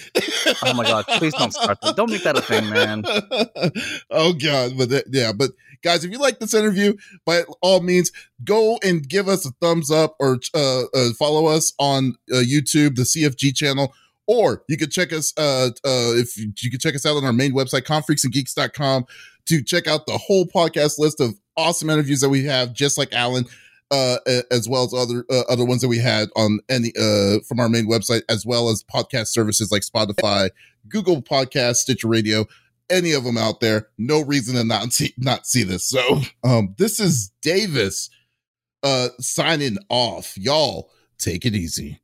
[0.65, 1.97] oh my god please don't start that.
[1.97, 3.03] don't make that a thing man
[4.11, 5.51] oh god but that, yeah but
[5.83, 6.95] guys if you like this interview
[7.25, 8.13] by all means
[8.45, 13.03] go and give us a thumbs up or uh, uh, follow us on youtube the
[13.03, 13.93] cfg channel
[14.29, 17.25] or you could check us uh, uh, if you, you could check us out on
[17.25, 19.07] our main website confreaksandgeeks.com
[19.47, 23.13] to check out the whole podcast list of awesome interviews that we have, just like
[23.13, 23.45] Alan,
[23.91, 24.17] uh,
[24.51, 27.69] as well as other uh, other ones that we had on any uh, from our
[27.69, 30.51] main website, as well as podcast services like Spotify,
[30.89, 32.47] Google Podcast, Stitcher Radio,
[32.89, 33.89] any of them out there.
[33.99, 35.85] No reason to not see not see this.
[35.85, 38.11] So, um, this is Davis,
[38.83, 40.37] uh, signing off.
[40.39, 42.01] Y'all take it easy.